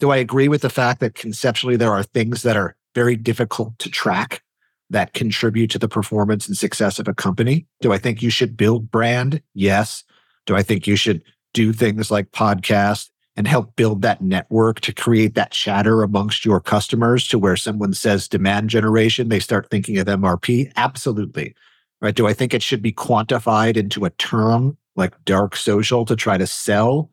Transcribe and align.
Do 0.00 0.10
I 0.10 0.16
agree 0.18 0.48
with 0.48 0.62
the 0.62 0.70
fact 0.70 1.00
that 1.00 1.14
conceptually 1.14 1.76
there 1.76 1.92
are 1.92 2.02
things 2.02 2.42
that 2.42 2.56
are 2.56 2.76
very 2.94 3.16
difficult 3.16 3.78
to 3.80 3.90
track 3.90 4.42
that 4.90 5.12
contribute 5.12 5.70
to 5.70 5.78
the 5.78 5.88
performance 5.88 6.46
and 6.46 6.56
success 6.56 6.98
of 6.98 7.08
a 7.08 7.14
company? 7.14 7.66
Do 7.80 7.92
I 7.92 7.98
think 7.98 8.22
you 8.22 8.30
should 8.30 8.56
build 8.56 8.90
brand? 8.90 9.42
Yes. 9.54 10.04
Do 10.46 10.56
I 10.56 10.62
think 10.62 10.86
you 10.86 10.96
should 10.96 11.22
do 11.52 11.72
things 11.72 12.10
like 12.10 12.30
podcast 12.30 13.10
and 13.36 13.46
help 13.46 13.76
build 13.76 14.02
that 14.02 14.22
network 14.22 14.80
to 14.80 14.92
create 14.92 15.34
that 15.34 15.50
chatter 15.50 16.02
amongst 16.02 16.44
your 16.44 16.60
customers 16.60 17.26
to 17.28 17.38
where 17.38 17.56
someone 17.56 17.92
says 17.92 18.28
demand 18.28 18.70
generation, 18.70 19.28
they 19.28 19.40
start 19.40 19.70
thinking 19.70 19.98
of 19.98 20.06
MRP? 20.06 20.72
Absolutely. 20.76 21.54
Right. 22.00 22.14
Do 22.14 22.28
I 22.28 22.32
think 22.32 22.54
it 22.54 22.62
should 22.62 22.82
be 22.82 22.92
quantified 22.92 23.76
into 23.76 24.04
a 24.04 24.10
term 24.10 24.76
like 24.94 25.14
dark 25.24 25.56
social 25.56 26.04
to 26.04 26.14
try 26.14 26.38
to 26.38 26.46
sell? 26.46 27.10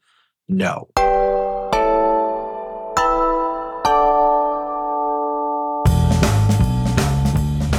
No. 0.48 0.88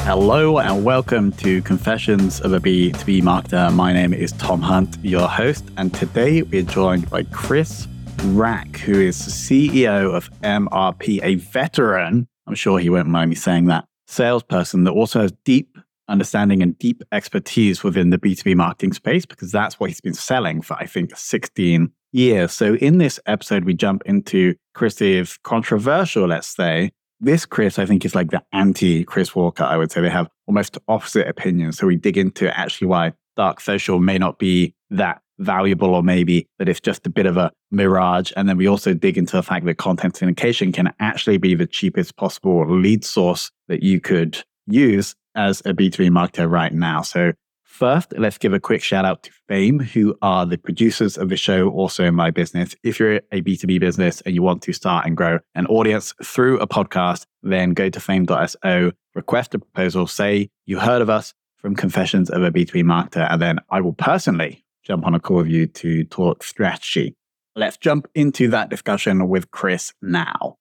Hello 0.06 0.60
and 0.60 0.84
welcome 0.84 1.32
to 1.32 1.60
Confessions 1.62 2.40
of 2.40 2.52
a 2.52 2.60
B2B 2.60 3.22
Marketer. 3.22 3.74
My 3.74 3.92
name 3.92 4.14
is 4.14 4.30
Tom 4.30 4.62
Hunt, 4.62 4.96
your 5.02 5.26
host, 5.26 5.64
and 5.76 5.92
today 5.92 6.42
we're 6.42 6.62
joined 6.62 7.10
by 7.10 7.24
Chris 7.24 7.88
Rack, 8.26 8.76
who 8.76 9.00
is 9.00 9.18
CEO 9.18 10.14
of 10.14 10.30
MRP, 10.42 11.18
a 11.24 11.34
veteran, 11.34 12.28
I'm 12.46 12.54
sure 12.54 12.78
he 12.78 12.88
won't 12.88 13.08
mind 13.08 13.30
me 13.30 13.34
saying 13.34 13.64
that, 13.64 13.86
salesperson 14.06 14.84
that 14.84 14.92
also 14.92 15.22
has 15.22 15.32
deep 15.44 15.76
understanding 16.06 16.62
and 16.62 16.78
deep 16.78 17.02
expertise 17.10 17.82
within 17.82 18.10
the 18.10 18.18
B2B 18.18 18.54
marketing 18.54 18.92
space 18.92 19.26
because 19.26 19.50
that's 19.50 19.80
what 19.80 19.90
he's 19.90 20.00
been 20.00 20.14
selling 20.14 20.62
for, 20.62 20.74
I 20.74 20.86
think, 20.86 21.16
16 21.16 21.90
years. 22.12 22.52
So 22.52 22.76
in 22.76 22.98
this 22.98 23.18
episode, 23.26 23.64
we 23.64 23.74
jump 23.74 24.02
into 24.06 24.54
Chris's 24.72 25.36
controversial, 25.42 26.28
let's 26.28 26.46
say, 26.46 26.92
this 27.20 27.46
Chris, 27.46 27.78
I 27.78 27.86
think, 27.86 28.04
is 28.04 28.14
like 28.14 28.30
the 28.30 28.42
anti 28.52 29.04
Chris 29.04 29.34
Walker. 29.34 29.64
I 29.64 29.76
would 29.76 29.90
say 29.90 30.00
they 30.00 30.10
have 30.10 30.28
almost 30.46 30.78
opposite 30.88 31.28
opinions. 31.28 31.78
So 31.78 31.86
we 31.86 31.96
dig 31.96 32.18
into 32.18 32.56
actually 32.56 32.88
why 32.88 33.12
dark 33.36 33.60
social 33.60 33.98
may 33.98 34.18
not 34.18 34.38
be 34.38 34.74
that 34.90 35.20
valuable, 35.38 35.94
or 35.94 36.02
maybe 36.02 36.48
that 36.58 36.68
it's 36.68 36.80
just 36.80 37.06
a 37.06 37.10
bit 37.10 37.26
of 37.26 37.36
a 37.36 37.52
mirage. 37.70 38.32
And 38.36 38.48
then 38.48 38.56
we 38.56 38.66
also 38.66 38.94
dig 38.94 39.18
into 39.18 39.36
the 39.36 39.42
fact 39.42 39.66
that 39.66 39.76
content 39.76 40.14
syndication 40.14 40.72
can 40.72 40.92
actually 40.98 41.36
be 41.36 41.54
the 41.54 41.66
cheapest 41.66 42.16
possible 42.16 42.66
lead 42.68 43.04
source 43.04 43.50
that 43.68 43.82
you 43.82 44.00
could 44.00 44.42
use 44.66 45.14
as 45.34 45.60
a 45.60 45.74
B2B 45.74 46.08
marketer 46.08 46.50
right 46.50 46.72
now. 46.72 47.02
So 47.02 47.32
First, 47.76 48.14
let's 48.16 48.38
give 48.38 48.54
a 48.54 48.58
quick 48.58 48.82
shout 48.82 49.04
out 49.04 49.22
to 49.24 49.30
Fame, 49.48 49.78
who 49.78 50.16
are 50.22 50.46
the 50.46 50.56
producers 50.56 51.18
of 51.18 51.28
the 51.28 51.36
show, 51.36 51.68
also 51.68 52.04
in 52.04 52.14
my 52.14 52.30
business. 52.30 52.74
If 52.82 52.98
you're 52.98 53.16
a 53.30 53.42
B2B 53.42 53.80
business 53.80 54.22
and 54.22 54.34
you 54.34 54.42
want 54.42 54.62
to 54.62 54.72
start 54.72 55.04
and 55.04 55.14
grow 55.14 55.40
an 55.54 55.66
audience 55.66 56.14
through 56.24 56.58
a 56.60 56.66
podcast, 56.66 57.26
then 57.42 57.74
go 57.74 57.90
to 57.90 58.00
fame.so, 58.00 58.92
request 59.14 59.54
a 59.54 59.58
proposal, 59.58 60.06
say 60.06 60.48
you 60.64 60.78
heard 60.78 61.02
of 61.02 61.10
us 61.10 61.34
from 61.58 61.76
Confessions 61.76 62.30
of 62.30 62.42
a 62.42 62.50
B2B 62.50 62.82
Marketer, 62.82 63.30
and 63.30 63.42
then 63.42 63.58
I 63.68 63.82
will 63.82 63.92
personally 63.92 64.64
jump 64.82 65.04
on 65.04 65.14
a 65.14 65.20
call 65.20 65.36
with 65.36 65.48
you 65.48 65.66
to 65.66 66.04
talk 66.04 66.44
strategy. 66.44 67.14
Let's 67.56 67.76
jump 67.76 68.08
into 68.14 68.48
that 68.48 68.70
discussion 68.70 69.28
with 69.28 69.50
Chris 69.50 69.92
now. 70.00 70.56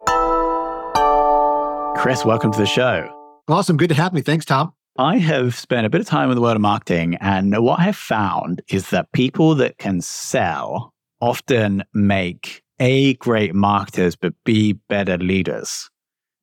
Chris, 1.96 2.26
welcome 2.26 2.52
to 2.52 2.58
the 2.58 2.66
show. 2.66 3.10
Awesome. 3.48 3.78
Good 3.78 3.88
to 3.88 3.96
have 3.96 4.12
me. 4.12 4.20
Thanks, 4.20 4.44
Tom. 4.44 4.74
I 4.98 5.18
have 5.18 5.56
spent 5.56 5.86
a 5.86 5.90
bit 5.90 6.00
of 6.00 6.08
time 6.08 6.30
in 6.30 6.36
the 6.36 6.42
world 6.42 6.56
of 6.56 6.62
marketing, 6.62 7.16
and 7.20 7.62
what 7.62 7.82
I've 7.82 7.98
found 7.98 8.62
is 8.70 8.92
that 8.92 9.12
people 9.12 9.54
that 9.56 9.78
can 9.78 10.00
sell 10.00 10.94
often 11.20 11.84
make 11.94 12.64
A, 12.80 13.16
great 13.16 13.54
marketers, 13.54 14.16
but 14.16 14.34
B, 14.46 14.74
better 14.88 15.18
leaders. 15.18 15.90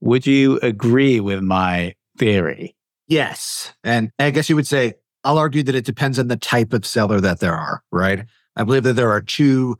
Would 0.01 0.27
you 0.27 0.59
agree 0.63 1.19
with 1.19 1.41
my 1.41 1.95
theory? 2.19 2.77
Yes. 3.09 3.73
And 3.85 4.11
I 4.19 4.31
guess 4.31 4.51
you 4.51 4.57
would 4.57 4.67
say, 4.67 4.95
I'll 5.25 5.39
argue 5.39 5.63
that 5.63 5.75
it 5.75 5.87
depends 5.87 6.19
on 6.19 6.29
the 6.29 6.37
type 6.37 6.75
of 6.75 6.85
seller 6.85 7.21
that 7.21 7.41
there 7.41 7.55
are, 7.55 7.83
right? 7.91 8.27
I 8.57 8.65
believe 8.65 8.83
that 8.83 8.95
there 8.95 9.11
are 9.11 9.23
two, 9.23 9.79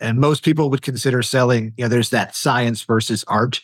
and 0.00 0.18
most 0.18 0.44
people 0.44 0.70
would 0.70 0.82
consider 0.82 1.22
selling, 1.22 1.74
you 1.76 1.84
know, 1.84 1.88
there's 1.88 2.10
that 2.10 2.34
science 2.34 2.82
versus 2.84 3.22
art. 3.28 3.60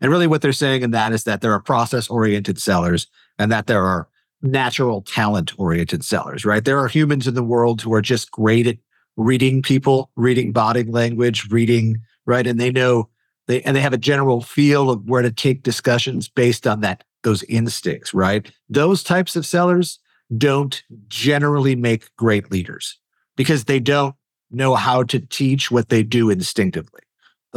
And 0.00 0.10
really 0.10 0.26
what 0.26 0.42
they're 0.42 0.52
saying 0.52 0.82
in 0.82 0.90
that 0.92 1.12
is 1.12 1.24
that 1.24 1.40
there 1.40 1.52
are 1.52 1.60
process 1.60 2.08
oriented 2.08 2.60
sellers 2.60 3.06
and 3.38 3.50
that 3.50 3.66
there 3.66 3.84
are 3.84 4.08
natural 4.42 5.02
talent 5.02 5.58
oriented 5.58 6.04
sellers, 6.04 6.44
right? 6.44 6.64
There 6.64 6.78
are 6.78 6.88
humans 6.88 7.26
in 7.26 7.34
the 7.34 7.42
world 7.42 7.80
who 7.80 7.92
are 7.94 8.02
just 8.02 8.30
great 8.30 8.66
at 8.66 8.76
reading 9.16 9.62
people, 9.62 10.10
reading 10.16 10.52
body 10.52 10.84
language, 10.84 11.48
reading, 11.50 12.02
right? 12.26 12.46
And 12.46 12.60
they 12.60 12.70
know 12.70 13.08
they, 13.46 13.62
and 13.62 13.76
they 13.76 13.80
have 13.80 13.92
a 13.92 13.98
general 13.98 14.42
feel 14.42 14.90
of 14.90 15.08
where 15.08 15.22
to 15.22 15.32
take 15.32 15.62
discussions 15.62 16.28
based 16.28 16.66
on 16.66 16.80
that, 16.80 17.04
those 17.22 17.42
instincts, 17.44 18.12
right? 18.12 18.50
Those 18.68 19.02
types 19.02 19.36
of 19.36 19.46
sellers 19.46 19.98
don't 20.36 20.82
generally 21.08 21.76
make 21.76 22.14
great 22.16 22.50
leaders 22.50 22.98
because 23.36 23.64
they 23.64 23.80
don't 23.80 24.14
know 24.50 24.74
how 24.74 25.02
to 25.04 25.20
teach 25.20 25.70
what 25.70 25.88
they 25.88 26.02
do 26.02 26.30
instinctively. 26.30 27.00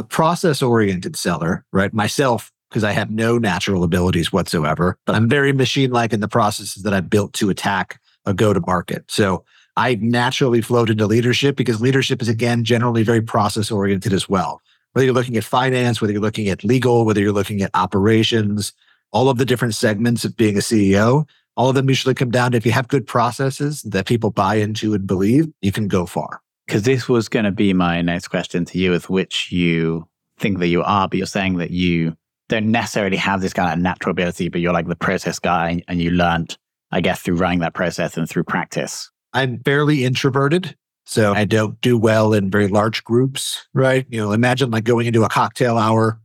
The 0.00 0.06
process 0.06 0.62
oriented 0.62 1.14
seller, 1.14 1.62
right? 1.74 1.92
Myself, 1.92 2.50
because 2.70 2.84
I 2.84 2.92
have 2.92 3.10
no 3.10 3.36
natural 3.36 3.84
abilities 3.84 4.32
whatsoever, 4.32 4.96
but 5.04 5.14
I'm 5.14 5.28
very 5.28 5.52
machine 5.52 5.90
like 5.90 6.14
in 6.14 6.20
the 6.20 6.26
processes 6.26 6.84
that 6.84 6.94
I 6.94 7.00
built 7.00 7.34
to 7.34 7.50
attack 7.50 8.00
a 8.24 8.32
go 8.32 8.54
to 8.54 8.60
market. 8.60 9.04
So 9.08 9.44
I 9.76 9.96
naturally 9.96 10.62
flowed 10.62 10.88
into 10.88 11.06
leadership 11.06 11.54
because 11.54 11.82
leadership 11.82 12.22
is, 12.22 12.30
again, 12.30 12.64
generally 12.64 13.02
very 13.02 13.20
process 13.20 13.70
oriented 13.70 14.14
as 14.14 14.26
well. 14.26 14.62
Whether 14.92 15.04
you're 15.04 15.12
looking 15.12 15.36
at 15.36 15.44
finance, 15.44 16.00
whether 16.00 16.14
you're 16.14 16.22
looking 16.22 16.48
at 16.48 16.64
legal, 16.64 17.04
whether 17.04 17.20
you're 17.20 17.30
looking 17.30 17.60
at 17.60 17.70
operations, 17.74 18.72
all 19.12 19.28
of 19.28 19.36
the 19.36 19.44
different 19.44 19.74
segments 19.74 20.24
of 20.24 20.34
being 20.34 20.56
a 20.56 20.60
CEO, 20.60 21.28
all 21.58 21.68
of 21.68 21.74
them 21.74 21.90
usually 21.90 22.14
come 22.14 22.30
down 22.30 22.52
to 22.52 22.56
if 22.56 22.64
you 22.64 22.72
have 22.72 22.88
good 22.88 23.06
processes 23.06 23.82
that 23.82 24.06
people 24.06 24.30
buy 24.30 24.54
into 24.54 24.94
and 24.94 25.06
believe, 25.06 25.48
you 25.60 25.72
can 25.72 25.88
go 25.88 26.06
far. 26.06 26.40
Because 26.70 26.84
this 26.84 27.08
was 27.08 27.28
going 27.28 27.46
to 27.46 27.50
be 27.50 27.72
my 27.72 28.00
next 28.00 28.28
question 28.28 28.64
to 28.66 28.78
you, 28.78 28.92
with 28.92 29.10
which 29.10 29.50
you 29.50 30.06
think 30.38 30.60
that 30.60 30.68
you 30.68 30.84
are, 30.84 31.08
but 31.08 31.16
you're 31.16 31.26
saying 31.26 31.56
that 31.56 31.72
you 31.72 32.16
don't 32.48 32.70
necessarily 32.70 33.16
have 33.16 33.40
this 33.40 33.52
kind 33.52 33.72
of 33.72 33.80
natural 33.80 34.12
ability, 34.12 34.50
but 34.50 34.60
you're 34.60 34.72
like 34.72 34.86
the 34.86 34.94
process 34.94 35.40
guy 35.40 35.82
and 35.88 36.00
you 36.00 36.12
learned, 36.12 36.56
I 36.92 37.00
guess, 37.00 37.22
through 37.22 37.38
running 37.38 37.58
that 37.58 37.74
process 37.74 38.16
and 38.16 38.30
through 38.30 38.44
practice. 38.44 39.10
I'm 39.32 39.60
fairly 39.64 40.04
introverted. 40.04 40.76
So 41.06 41.34
I 41.34 41.44
don't 41.44 41.80
do 41.80 41.98
well 41.98 42.32
in 42.32 42.52
very 42.52 42.68
large 42.68 43.02
groups, 43.02 43.66
right? 43.74 44.06
You 44.08 44.20
know, 44.20 44.30
imagine 44.30 44.70
like 44.70 44.84
going 44.84 45.08
into 45.08 45.24
a 45.24 45.28
cocktail 45.28 45.76
hour, 45.76 46.20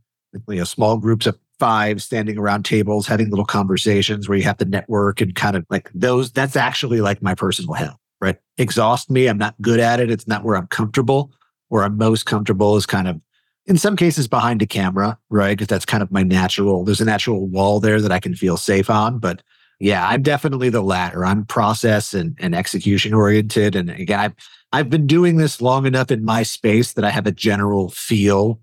you 0.46 0.58
know, 0.58 0.62
small 0.62 0.96
groups 0.96 1.26
of 1.26 1.36
five 1.58 2.00
standing 2.00 2.38
around 2.38 2.64
tables, 2.64 3.08
having 3.08 3.30
little 3.30 3.44
conversations 3.44 4.28
where 4.28 4.38
you 4.38 4.44
have 4.44 4.58
to 4.58 4.64
network 4.64 5.20
and 5.20 5.34
kind 5.34 5.56
of 5.56 5.66
like 5.70 5.90
those. 5.92 6.30
That's 6.30 6.54
actually 6.54 7.00
like 7.00 7.20
my 7.20 7.34
personal 7.34 7.74
hell, 7.74 7.98
right? 8.20 8.36
Exhaust 8.58 9.10
me. 9.10 9.26
I'm 9.26 9.38
not 9.38 9.60
good 9.60 9.80
at 9.80 10.00
it. 10.00 10.10
It's 10.10 10.26
not 10.26 10.44
where 10.44 10.56
I'm 10.56 10.66
comfortable. 10.68 11.32
Where 11.68 11.82
I'm 11.82 11.96
most 11.96 12.26
comfortable 12.26 12.76
is 12.76 12.86
kind 12.86 13.08
of 13.08 13.20
in 13.66 13.76
some 13.76 13.96
cases 13.96 14.28
behind 14.28 14.62
a 14.62 14.66
camera, 14.66 15.18
right? 15.28 15.56
Because 15.56 15.66
that's 15.66 15.84
kind 15.84 16.02
of 16.02 16.12
my 16.12 16.22
natural, 16.22 16.84
there's 16.84 17.00
a 17.00 17.04
natural 17.04 17.46
wall 17.46 17.80
there 17.80 18.00
that 18.00 18.12
I 18.12 18.20
can 18.20 18.34
feel 18.34 18.56
safe 18.56 18.88
on. 18.88 19.18
But 19.18 19.42
yeah, 19.80 20.06
I'm 20.08 20.22
definitely 20.22 20.70
the 20.70 20.82
latter. 20.82 21.24
I'm 21.24 21.44
process 21.44 22.14
and, 22.14 22.36
and 22.40 22.54
execution 22.54 23.12
oriented. 23.12 23.74
And 23.74 23.90
again, 23.90 24.20
I've, 24.20 24.34
I've 24.72 24.90
been 24.90 25.06
doing 25.06 25.36
this 25.36 25.60
long 25.60 25.86
enough 25.86 26.10
in 26.10 26.24
my 26.24 26.42
space 26.42 26.92
that 26.92 27.04
I 27.04 27.10
have 27.10 27.26
a 27.26 27.32
general 27.32 27.90
feel 27.90 28.60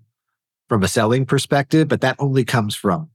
from 0.68 0.82
a 0.82 0.88
selling 0.88 1.26
perspective, 1.26 1.88
but 1.88 2.00
that 2.00 2.16
only 2.18 2.44
comes 2.44 2.74
from 2.74 3.10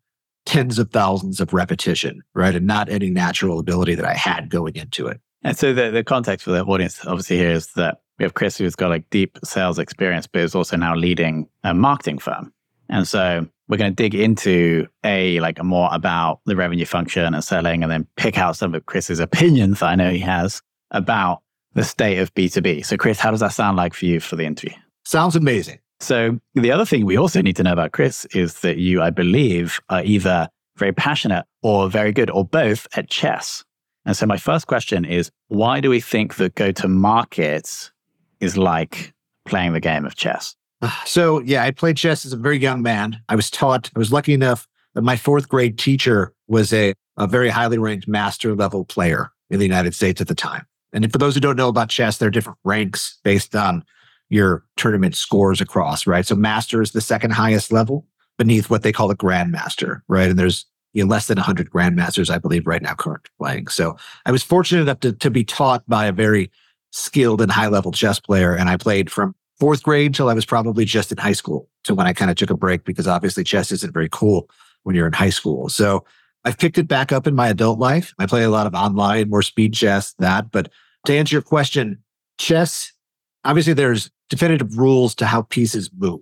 tens 0.45 0.79
of 0.79 0.91
thousands 0.91 1.39
of 1.39 1.53
repetition, 1.53 2.21
right? 2.33 2.55
And 2.55 2.67
not 2.67 2.89
any 2.89 3.09
natural 3.09 3.59
ability 3.59 3.95
that 3.95 4.05
I 4.05 4.13
had 4.13 4.49
going 4.49 4.75
into 4.75 5.07
it. 5.07 5.19
And 5.43 5.57
so 5.57 5.73
the, 5.73 5.89
the 5.91 6.03
context 6.03 6.43
for 6.43 6.51
the 6.51 6.63
audience 6.63 7.05
obviously 7.05 7.37
here 7.37 7.51
is 7.51 7.67
that 7.73 8.01
we 8.17 8.23
have 8.23 8.33
Chris 8.33 8.57
who's 8.57 8.75
got 8.75 8.89
like 8.89 9.09
deep 9.09 9.37
sales 9.43 9.79
experience, 9.79 10.27
but 10.27 10.41
is 10.41 10.55
also 10.55 10.75
now 10.75 10.95
leading 10.95 11.47
a 11.63 11.73
marketing 11.73 12.19
firm. 12.19 12.53
And 12.89 13.07
so 13.07 13.47
we're 13.69 13.77
going 13.77 13.95
to 13.95 13.95
dig 13.95 14.15
into 14.15 14.87
a 15.03 15.39
like 15.39 15.59
a 15.59 15.63
more 15.63 15.89
about 15.91 16.41
the 16.45 16.55
revenue 16.55 16.85
function 16.85 17.33
and 17.33 17.43
selling, 17.43 17.83
and 17.83 17.91
then 17.91 18.07
pick 18.17 18.37
out 18.37 18.57
some 18.57 18.73
of 18.73 18.85
Chris's 18.87 19.19
opinions 19.19 19.79
that 19.79 19.87
I 19.87 19.95
know 19.95 20.09
he 20.09 20.19
has 20.19 20.61
about 20.91 21.41
the 21.75 21.83
state 21.83 22.17
of 22.17 22.33
B2B. 22.33 22.85
So, 22.85 22.97
Chris, 22.97 23.19
how 23.19 23.31
does 23.31 23.39
that 23.41 23.53
sound 23.53 23.77
like 23.77 23.93
for 23.93 24.05
you 24.05 24.19
for 24.19 24.35
the 24.35 24.45
interview? 24.45 24.75
Sounds 25.05 25.35
amazing. 25.35 25.79
So, 25.99 26.39
the 26.55 26.71
other 26.71 26.85
thing 26.85 27.05
we 27.05 27.17
also 27.17 27.41
need 27.41 27.55
to 27.57 27.63
know 27.63 27.73
about 27.73 27.91
Chris 27.91 28.25
is 28.33 28.61
that 28.61 28.77
you, 28.77 29.01
I 29.01 29.11
believe, 29.11 29.79
are 29.89 30.03
either 30.03 30.49
very 30.77 30.93
passionate 30.93 31.45
or 31.61 31.89
very 31.89 32.11
good 32.11 32.31
or 32.31 32.43
both 32.43 32.87
at 32.95 33.09
chess. 33.09 33.63
And 34.05 34.15
so, 34.15 34.25
my 34.25 34.37
first 34.37 34.67
question 34.67 35.05
is 35.05 35.29
why 35.47 35.79
do 35.81 35.89
we 35.89 35.99
think 35.99 36.35
that 36.35 36.55
go 36.55 36.71
to 36.71 36.87
market 36.87 37.91
is 38.39 38.57
like 38.57 39.13
playing 39.45 39.73
the 39.73 39.79
game 39.79 40.05
of 40.05 40.15
chess? 40.15 40.55
So, 41.05 41.39
yeah, 41.41 41.63
I 41.63 41.71
played 41.71 41.97
chess 41.97 42.25
as 42.25 42.33
a 42.33 42.37
very 42.37 42.57
young 42.57 42.81
man. 42.81 43.21
I 43.27 43.35
was 43.35 43.49
taught, 43.49 43.89
I 43.95 43.99
was 43.99 44.13
lucky 44.13 44.33
enough 44.33 44.67
that 44.95 45.01
my 45.01 45.17
fourth 45.17 45.49
grade 45.49 45.77
teacher 45.77 46.33
was 46.47 46.71
a, 46.73 46.93
a 47.17 47.27
very 47.27 47.49
highly 47.49 47.77
ranked 47.77 48.07
master 48.07 48.55
level 48.55 48.85
player 48.85 49.31
in 49.49 49.59
the 49.59 49.65
United 49.65 49.93
States 49.93 50.21
at 50.21 50.27
the 50.27 50.35
time. 50.35 50.65
And 50.93 51.11
for 51.11 51.17
those 51.17 51.35
who 51.35 51.41
don't 51.41 51.55
know 51.55 51.67
about 51.67 51.89
chess, 51.89 52.17
there 52.17 52.27
are 52.27 52.31
different 52.31 52.57
ranks 52.63 53.19
based 53.23 53.55
on 53.55 53.83
your 54.29 54.63
tournament 54.77 55.15
scores 55.15 55.61
across, 55.61 56.07
right? 56.07 56.25
So 56.25 56.35
master 56.35 56.81
is 56.81 56.91
the 56.91 57.01
second 57.01 57.31
highest 57.31 57.71
level 57.71 58.05
beneath 58.37 58.69
what 58.69 58.83
they 58.83 58.91
call 58.91 59.07
the 59.07 59.15
grandmaster, 59.15 60.01
right? 60.07 60.29
And 60.29 60.39
there's 60.39 60.65
you 60.93 61.03
know, 61.03 61.09
less 61.09 61.27
than 61.27 61.37
100 61.37 61.69
grandmasters, 61.69 62.29
I 62.29 62.37
believe, 62.37 62.65
right 62.65 62.81
now 62.81 62.95
currently 62.95 63.29
playing. 63.37 63.67
So 63.67 63.97
I 64.25 64.31
was 64.31 64.43
fortunate 64.43 64.81
enough 64.81 64.99
to, 65.01 65.13
to 65.13 65.29
be 65.29 65.43
taught 65.43 65.87
by 65.87 66.05
a 66.05 66.11
very 66.11 66.51
skilled 66.91 67.41
and 67.41 67.51
high 67.51 67.67
level 67.67 67.91
chess 67.91 68.19
player. 68.19 68.55
And 68.55 68.69
I 68.69 68.77
played 68.77 69.11
from 69.11 69.35
fourth 69.59 69.83
grade 69.83 70.15
till 70.15 70.29
I 70.29 70.33
was 70.33 70.45
probably 70.45 70.85
just 70.85 71.11
in 71.11 71.17
high 71.17 71.33
school. 71.33 71.69
to 71.83 71.93
when 71.93 72.07
I 72.07 72.13
kind 72.13 72.31
of 72.31 72.37
took 72.37 72.49
a 72.49 72.57
break, 72.57 72.83
because 72.83 73.07
obviously 73.07 73.43
chess 73.43 73.71
isn't 73.71 73.93
very 73.93 74.09
cool 74.09 74.49
when 74.83 74.95
you're 74.95 75.07
in 75.07 75.13
high 75.13 75.29
school. 75.29 75.69
So 75.69 76.05
I've 76.45 76.57
picked 76.57 76.77
it 76.77 76.87
back 76.87 77.11
up 77.11 77.27
in 77.27 77.35
my 77.35 77.49
adult 77.49 77.79
life. 77.79 78.13
I 78.17 78.25
play 78.25 78.43
a 78.43 78.49
lot 78.49 78.67
of 78.67 78.73
online, 78.73 79.29
more 79.29 79.41
speed 79.41 79.73
chess, 79.73 80.13
that. 80.19 80.51
But 80.51 80.71
to 81.05 81.15
answer 81.15 81.35
your 81.35 81.41
question, 81.41 82.01
chess, 82.37 82.91
obviously 83.43 83.73
there's 83.73 84.09
definitive 84.29 84.77
rules 84.77 85.15
to 85.15 85.25
how 85.25 85.43
pieces 85.43 85.89
move, 85.97 86.21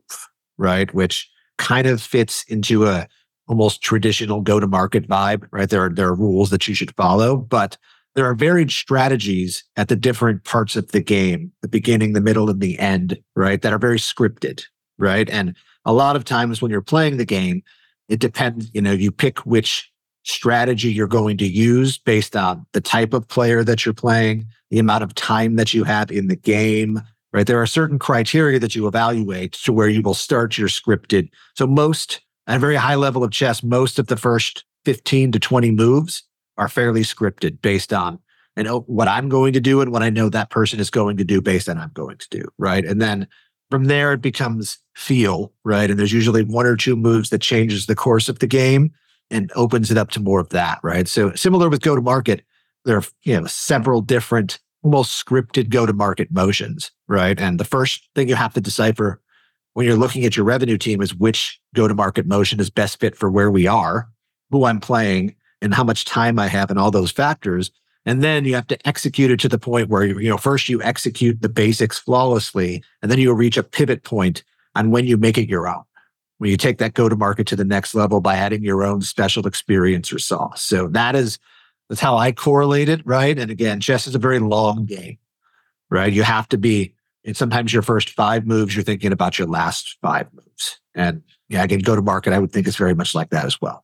right? 0.58 0.92
Which 0.94 1.30
kind 1.58 1.88
of 1.88 2.02
fits 2.02 2.44
into 2.46 2.86
a 2.86 3.08
almost 3.48 3.82
traditional 3.82 4.42
go 4.42 4.60
to 4.60 4.68
market 4.68 5.08
vibe, 5.08 5.48
right? 5.52 5.70
There 5.70 5.86
are, 5.86 5.90
there 5.90 6.08
are 6.08 6.16
rules 6.16 6.50
that 6.50 6.68
you 6.68 6.76
should 6.76 6.96
follow, 6.96 7.38
but 7.38 7.78
there 8.16 8.26
are 8.26 8.36
varied 8.36 8.72
strategies 8.72 9.64
at 9.76 9.90
the 9.90 9.96
different 9.96 10.44
parts 10.44 10.76
of 10.76 10.92
the 10.92 11.02
game, 11.02 11.52
the 11.62 11.68
beginning, 11.68 12.14
the 12.14 12.22
middle, 12.22 12.50
and 12.50 12.62
the 12.62 12.78
end, 12.80 13.18
right? 13.36 13.62
That 13.62 13.74
are 13.74 13.80
very 13.80 14.00
scripted, 14.00 14.64
right? 14.98 15.30
And 15.30 15.56
a 15.86 15.94
lot 15.94 16.16
of 16.16 16.26
times 16.26 16.62
when 16.62 16.72
you're 16.72 16.82
playing 16.82 17.18
the 17.18 17.26
game, 17.26 17.62
it 18.10 18.20
depends, 18.20 18.70
you 18.74 18.82
know, 18.82 18.92
you 18.92 19.12
pick 19.12 19.40
which 19.46 19.92
strategy 20.24 20.92
you're 20.92 21.08
going 21.08 21.38
to 21.38 21.48
use 21.48 21.98
based 21.98 22.36
on 22.36 22.66
the 22.74 22.82
type 22.82 23.14
of 23.14 23.28
player 23.28 23.64
that 23.64 23.86
you're 23.86 23.94
playing, 23.94 24.46
the 24.72 24.80
amount 24.80 25.04
of 25.04 25.16
time 25.16 25.56
that 25.56 25.74
you 25.74 25.84
have 25.84 26.12
in 26.12 26.28
the 26.28 26.36
game, 26.36 27.02
right? 27.32 27.48
There 27.48 27.62
are 27.62 27.68
certain 27.68 28.00
criteria 28.00 28.60
that 28.60 28.76
you 28.76 28.88
evaluate 28.88 29.54
to 29.54 29.72
where 29.72 29.88
you 29.88 30.02
will 30.02 30.14
start 30.14 30.58
your 30.58 30.68
scripted. 30.68 31.30
So 31.56 31.68
most 31.68 32.22
at 32.48 32.56
a 32.56 32.60
very 32.60 32.76
high 32.76 32.96
level 32.96 33.24
of 33.24 33.32
chess, 33.32 33.62
most 33.62 34.00
of 34.00 34.08
the 34.08 34.18
first 34.18 34.64
15 34.86 35.34
to 35.34 35.40
20 35.40 35.72
moves 35.72 36.24
are 36.58 36.70
fairly 36.70 37.02
scripted 37.02 37.62
based 37.62 37.94
on 37.94 38.20
you 38.56 38.64
know 38.64 38.80
what 38.82 39.08
I'm 39.08 39.30
going 39.30 39.54
to 39.54 39.60
do 39.60 39.82
and 39.82 39.92
what 39.92 40.02
I 40.02 40.10
know 40.10 40.30
that 40.30 40.50
person 40.50 40.80
is 40.80 40.90
going 40.90 41.18
to 41.18 41.24
do 41.24 41.42
based 41.42 41.70
on 41.70 41.78
I'm 41.78 41.92
going 41.94 42.18
to 42.18 42.28
do, 42.30 42.44
right? 42.58 42.84
And 42.84 43.00
then 43.00 43.28
from 43.70 43.86
there 43.86 44.14
it 44.14 44.22
becomes 44.22 44.80
feel, 44.96 45.54
right? 45.64 45.90
And 45.90 46.00
there's 46.00 46.14
usually 46.14 46.44
one 46.44 46.66
or 46.66 46.76
two 46.76 46.96
moves 46.96 47.30
that 47.30 47.42
changes 47.42 47.86
the 47.86 47.96
course 47.96 48.30
of 48.30 48.40
the 48.40 48.48
game 48.48 48.92
and 49.30 49.52
opens 49.56 49.92
it 49.92 49.98
up 49.98 50.10
to 50.12 50.20
more 50.20 50.40
of 50.40 50.50
that, 50.50 50.80
right? 50.82 51.08
So 51.08 51.34
similar 51.34 51.70
with 51.70 51.82
go 51.82 51.96
to 51.96 52.02
market, 52.02 52.44
there 52.86 52.98
are 52.98 53.04
you 53.24 53.40
know 53.40 53.46
several 53.46 54.02
different 54.02 54.60
almost 54.82 55.24
scripted 55.24 55.70
go 55.70 55.86
to 55.86 55.94
market 55.94 56.32
motions, 56.32 56.92
right? 57.08 57.40
And 57.40 57.60
the 57.60 57.66
first 57.66 58.10
thing 58.16 58.30
you 58.30 58.36
have 58.36 58.54
to 58.54 58.62
decipher 58.62 59.22
when 59.78 59.86
you're 59.86 59.96
looking 59.96 60.26
at 60.26 60.36
your 60.36 60.44
revenue 60.44 60.76
team 60.76 61.04
is 61.04 61.14
which 61.14 61.62
go 61.76 61.88
to 61.88 61.94
market 61.94 62.26
motion 62.26 62.60
is 62.60 62.68
best 62.68 63.00
fit 63.00 63.16
for 63.16 63.30
where 63.30 63.52
we 63.52 63.68
are, 63.68 64.10
who 64.50 64.66
I'm 64.66 64.80
playing, 64.80 65.36
and 65.62 65.72
how 65.72 65.84
much 65.84 66.04
time 66.04 66.40
I 66.40 66.48
have, 66.48 66.72
and 66.72 66.80
all 66.80 66.90
those 66.90 67.12
factors. 67.12 67.70
And 68.04 68.24
then 68.24 68.44
you 68.44 68.56
have 68.56 68.66
to 68.70 68.88
execute 68.88 69.30
it 69.30 69.40
to 69.42 69.48
the 69.48 69.60
point 69.60 69.90
where, 69.90 70.04
you 70.04 70.30
know, 70.30 70.38
first 70.38 70.68
you 70.68 70.82
execute 70.82 71.44
the 71.44 71.48
basics 71.48 72.00
flawlessly, 72.00 72.84
and 73.04 73.12
then 73.12 73.20
you 73.20 73.32
reach 73.34 73.56
a 73.56 73.62
pivot 73.62 74.02
point 74.02 74.44
on 74.74 74.90
when 74.90 75.06
you 75.06 75.16
make 75.16 75.38
it 75.38 75.48
your 75.48 75.68
own 75.68 75.84
when 76.40 76.50
you 76.50 76.58
take 76.58 76.80
that 76.80 76.96
go 76.96 77.08
to 77.08 77.16
market 77.16 77.46
to 77.46 77.56
the 77.56 77.64
next 77.64 77.94
level 77.94 78.20
by 78.20 78.36
adding 78.36 78.64
your 78.64 78.84
own 78.84 79.04
special 79.04 79.46
experience 79.46 80.12
or 80.12 80.18
sauce. 80.18 80.64
So 80.64 80.88
that 80.88 81.16
is 81.16 81.38
that's 81.88 82.02
how 82.02 82.18
I 82.18 82.32
correlate 82.32 82.90
it, 82.90 83.06
right? 83.06 83.38
And 83.38 83.52
again, 83.52 83.80
chess 83.80 84.08
is 84.08 84.16
a 84.16 84.20
very 84.20 84.40
long 84.40 84.86
game, 84.86 85.20
right? 85.92 86.12
You 86.12 86.24
have 86.24 86.50
to 86.50 86.58
be, 86.58 86.96
and 87.28 87.36
sometimes 87.36 87.74
your 87.74 87.82
first 87.82 88.12
five 88.12 88.48
moves, 88.48 88.74
you're 88.74 88.84
thinking 88.84 89.12
about 89.12 89.38
your 89.38 89.48
last 89.48 89.98
five 90.02 90.28
moves. 90.34 90.80
And 90.96 91.22
yeah, 91.50 91.62
again, 91.64 91.80
go 91.80 91.96
to 91.96 92.02
market, 92.02 92.32
I 92.32 92.40
would 92.40 92.54
think 92.54 92.68
it's 92.68 92.78
very 92.78 92.96
much 92.96 93.14
like 93.14 93.30
that 93.32 93.46
as 93.46 93.62
well. 93.62 93.84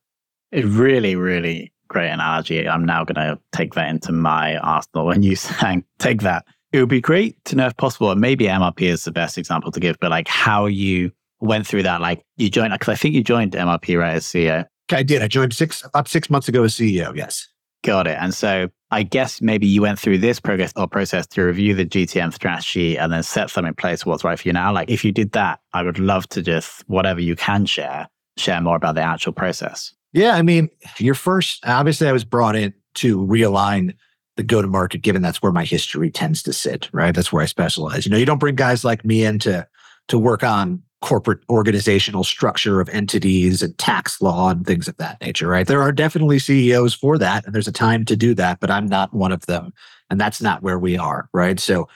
It 0.51 0.65
really, 0.65 1.15
really 1.15 1.73
great 1.89 2.09
analogy. 2.09 2.67
I'm 2.67 2.85
now 2.85 3.03
going 3.03 3.15
to 3.15 3.37
take 3.51 3.73
that 3.73 3.89
into 3.89 4.13
my 4.13 4.57
arsenal 4.57 5.05
when 5.07 5.23
you 5.23 5.35
saying 5.35 5.83
take 5.99 6.21
that. 6.21 6.45
It 6.71 6.79
would 6.79 6.89
be 6.89 7.01
great 7.01 7.43
to 7.45 7.55
know 7.55 7.67
if 7.67 7.77
possible, 7.77 8.09
and 8.09 8.19
maybe 8.19 8.45
MRP 8.45 8.81
is 8.81 9.03
the 9.03 9.11
best 9.11 9.37
example 9.37 9.71
to 9.71 9.79
give, 9.79 9.99
but 9.99 10.09
like 10.09 10.27
how 10.27 10.65
you 10.65 11.11
went 11.39 11.67
through 11.67 11.83
that? 11.83 12.01
Like 12.01 12.25
you 12.37 12.49
joined, 12.49 12.73
because 12.73 12.89
I 12.89 12.95
think 12.95 13.13
you 13.13 13.23
joined 13.23 13.51
MRP 13.51 13.99
right 13.99 14.15
as 14.15 14.25
CEO. 14.25 14.65
I 14.91 15.03
did. 15.03 15.21
I 15.21 15.27
joined 15.27 15.53
six 15.53 15.83
about 15.83 16.07
six 16.07 16.29
months 16.29 16.47
ago 16.47 16.63
as 16.63 16.73
CEO. 16.73 17.15
Yes. 17.15 17.47
Got 17.83 18.07
it. 18.07 18.17
And 18.19 18.33
so 18.33 18.69
I 18.93 19.03
guess 19.03 19.41
maybe 19.41 19.65
you 19.65 19.81
went 19.81 19.99
through 19.99 20.19
this 20.19 20.39
progress 20.39 20.71
or 20.75 20.87
process 20.87 21.25
to 21.27 21.41
review 21.43 21.73
the 21.73 21.85
GTM 21.85 22.33
strategy 22.33 22.97
and 22.97 23.11
then 23.11 23.23
set 23.23 23.49
something 23.49 23.69
in 23.69 23.73
place 23.73 24.05
what's 24.05 24.23
right 24.23 24.39
for 24.39 24.47
you 24.47 24.53
now. 24.53 24.71
Like 24.71 24.89
if 24.89 25.03
you 25.03 25.11
did 25.11 25.31
that, 25.31 25.59
I 25.73 25.81
would 25.81 25.99
love 25.99 26.29
to 26.29 26.41
just 26.41 26.87
whatever 26.87 27.19
you 27.19 27.35
can 27.35 27.65
share, 27.65 28.07
share 28.37 28.61
more 28.61 28.75
about 28.75 28.95
the 28.95 29.01
actual 29.01 29.33
process. 29.33 29.93
Yeah. 30.11 30.35
I 30.35 30.43
mean, 30.43 30.69
your 30.99 31.15
first 31.15 31.65
obviously 31.65 32.07
I 32.07 32.11
was 32.11 32.23
brought 32.23 32.55
in 32.55 32.73
to 32.95 33.17
realign 33.17 33.95
the 34.35 34.43
go 34.43 34.61
to 34.61 34.67
market, 34.67 35.01
given 35.01 35.21
that's 35.21 35.41
where 35.41 35.51
my 35.51 35.63
history 35.63 36.11
tends 36.11 36.43
to 36.43 36.53
sit, 36.53 36.89
right? 36.91 37.13
That's 37.13 37.31
where 37.33 37.43
I 37.43 37.47
specialize. 37.47 38.05
You 38.05 38.11
know, 38.11 38.17
you 38.17 38.25
don't 38.25 38.39
bring 38.39 38.55
guys 38.55 38.83
like 38.83 39.03
me 39.03 39.25
in 39.25 39.39
to 39.39 39.67
to 40.07 40.19
work 40.19 40.43
on 40.43 40.81
corporate 41.01 41.39
organizational 41.49 42.23
structure 42.23 42.79
of 42.79 42.87
entities 42.89 43.61
and 43.61 43.77
tax 43.77 44.21
law 44.21 44.49
and 44.49 44.65
things 44.65 44.87
of 44.87 44.95
that 44.97 45.19
nature, 45.19 45.49
right? 45.49 45.67
There 45.67 45.81
are 45.81 45.91
definitely 45.91 46.39
CEOs 46.39 46.93
for 46.93 47.17
that, 47.17 47.45
and 47.45 47.53
there's 47.53 47.67
a 47.67 47.73
time 47.73 48.05
to 48.05 48.15
do 48.15 48.33
that, 48.35 48.61
but 48.61 48.71
I'm 48.71 48.87
not 48.87 49.13
one 49.13 49.33
of 49.33 49.45
them. 49.45 49.73
And 50.09 50.19
that's 50.19 50.41
not 50.41 50.63
where 50.63 50.79
we 50.79 50.97
are, 50.97 51.27
right? 51.33 51.59
So 51.59 51.89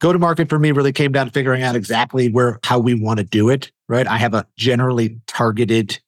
go 0.00 0.12
to 0.12 0.18
market 0.18 0.50
for 0.50 0.58
me 0.58 0.72
really 0.72 0.92
came 0.92 1.12
down 1.12 1.26
to 1.26 1.32
figuring 1.32 1.62
out 1.62 1.76
exactly 1.76 2.28
where 2.28 2.58
how 2.62 2.78
we 2.78 2.92
want 2.92 3.18
to 3.18 3.24
do 3.24 3.48
it, 3.48 3.72
right? 3.88 4.06
I 4.06 4.18
have 4.18 4.34
a 4.34 4.46
generally 4.58 5.18
targeted 5.26 5.98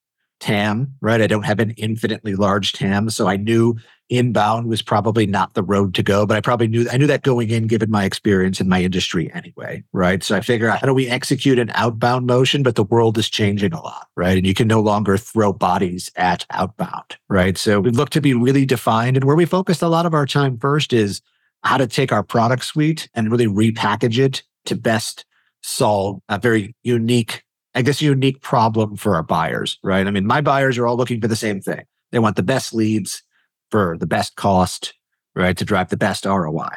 TAM, 0.40 0.94
right? 1.00 1.20
I 1.20 1.26
don't 1.26 1.44
have 1.44 1.60
an 1.60 1.70
infinitely 1.72 2.34
large 2.34 2.72
TAM. 2.72 3.10
So 3.10 3.26
I 3.26 3.36
knew 3.36 3.76
inbound 4.08 4.68
was 4.68 4.80
probably 4.80 5.26
not 5.26 5.54
the 5.54 5.62
road 5.62 5.94
to 5.94 6.02
go, 6.02 6.24
but 6.24 6.36
I 6.36 6.40
probably 6.40 6.68
knew 6.68 6.86
I 6.90 6.96
knew 6.96 7.06
that 7.08 7.22
going 7.22 7.50
in 7.50 7.66
given 7.66 7.90
my 7.90 8.04
experience 8.04 8.60
in 8.60 8.68
my 8.68 8.82
industry 8.82 9.30
anyway, 9.32 9.84
right? 9.92 10.22
So 10.22 10.36
I 10.36 10.40
figure 10.40 10.68
out 10.68 10.80
how 10.80 10.86
do 10.86 10.94
we 10.94 11.08
execute 11.08 11.58
an 11.58 11.70
outbound 11.74 12.26
motion, 12.26 12.62
but 12.62 12.76
the 12.76 12.84
world 12.84 13.18
is 13.18 13.28
changing 13.28 13.72
a 13.72 13.82
lot, 13.82 14.08
right? 14.16 14.38
And 14.38 14.46
you 14.46 14.54
can 14.54 14.68
no 14.68 14.80
longer 14.80 15.18
throw 15.18 15.52
bodies 15.52 16.10
at 16.16 16.46
outbound, 16.50 17.16
right? 17.28 17.58
So 17.58 17.80
we 17.80 17.90
look 17.90 18.10
to 18.10 18.20
be 18.20 18.34
really 18.34 18.64
defined 18.64 19.16
and 19.16 19.24
where 19.24 19.36
we 19.36 19.44
focused 19.44 19.82
a 19.82 19.88
lot 19.88 20.06
of 20.06 20.14
our 20.14 20.26
time 20.26 20.58
first 20.58 20.92
is 20.92 21.20
how 21.64 21.76
to 21.76 21.86
take 21.86 22.12
our 22.12 22.22
product 22.22 22.64
suite 22.64 23.08
and 23.14 23.30
really 23.30 23.46
repackage 23.46 24.18
it 24.18 24.42
to 24.66 24.76
best 24.76 25.24
solve 25.62 26.20
a 26.28 26.38
very 26.38 26.74
unique 26.82 27.42
I 27.78 27.82
guess, 27.82 28.02
unique 28.02 28.40
problem 28.40 28.96
for 28.96 29.14
our 29.14 29.22
buyers, 29.22 29.78
right? 29.84 30.04
I 30.04 30.10
mean, 30.10 30.26
my 30.26 30.40
buyers 30.40 30.76
are 30.78 30.86
all 30.88 30.96
looking 30.96 31.20
for 31.20 31.28
the 31.28 31.36
same 31.36 31.60
thing. 31.60 31.84
They 32.10 32.18
want 32.18 32.34
the 32.34 32.42
best 32.42 32.74
leads 32.74 33.22
for 33.70 33.96
the 33.96 34.06
best 34.06 34.34
cost, 34.34 34.94
right? 35.36 35.56
To 35.56 35.64
drive 35.64 35.88
the 35.88 35.96
best 35.96 36.26
ROI. 36.26 36.70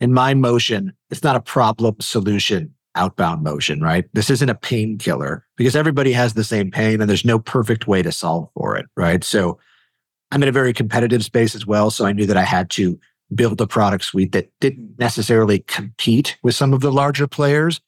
In 0.00 0.12
my 0.12 0.34
motion, 0.34 0.94
it's 1.10 1.22
not 1.22 1.36
a 1.36 1.40
problem 1.40 1.94
solution 2.00 2.74
outbound 2.96 3.44
motion, 3.44 3.80
right? 3.80 4.06
This 4.14 4.30
isn't 4.30 4.48
a 4.48 4.56
painkiller 4.56 5.46
because 5.56 5.76
everybody 5.76 6.10
has 6.10 6.34
the 6.34 6.42
same 6.42 6.72
pain 6.72 7.00
and 7.00 7.08
there's 7.08 7.24
no 7.24 7.38
perfect 7.38 7.86
way 7.86 8.02
to 8.02 8.10
solve 8.10 8.48
for 8.54 8.76
it, 8.76 8.86
right? 8.96 9.22
So 9.22 9.60
I'm 10.32 10.42
in 10.42 10.48
a 10.48 10.52
very 10.52 10.72
competitive 10.72 11.22
space 11.22 11.54
as 11.54 11.68
well. 11.68 11.92
So 11.92 12.04
I 12.04 12.10
knew 12.10 12.26
that 12.26 12.36
I 12.36 12.42
had 12.42 12.68
to 12.70 12.98
build 13.32 13.60
a 13.60 13.66
product 13.68 14.02
suite 14.02 14.32
that 14.32 14.50
didn't 14.60 14.98
necessarily 14.98 15.60
compete 15.60 16.36
with 16.42 16.56
some 16.56 16.72
of 16.72 16.80
the 16.80 16.90
larger 16.90 17.28
players, 17.28 17.80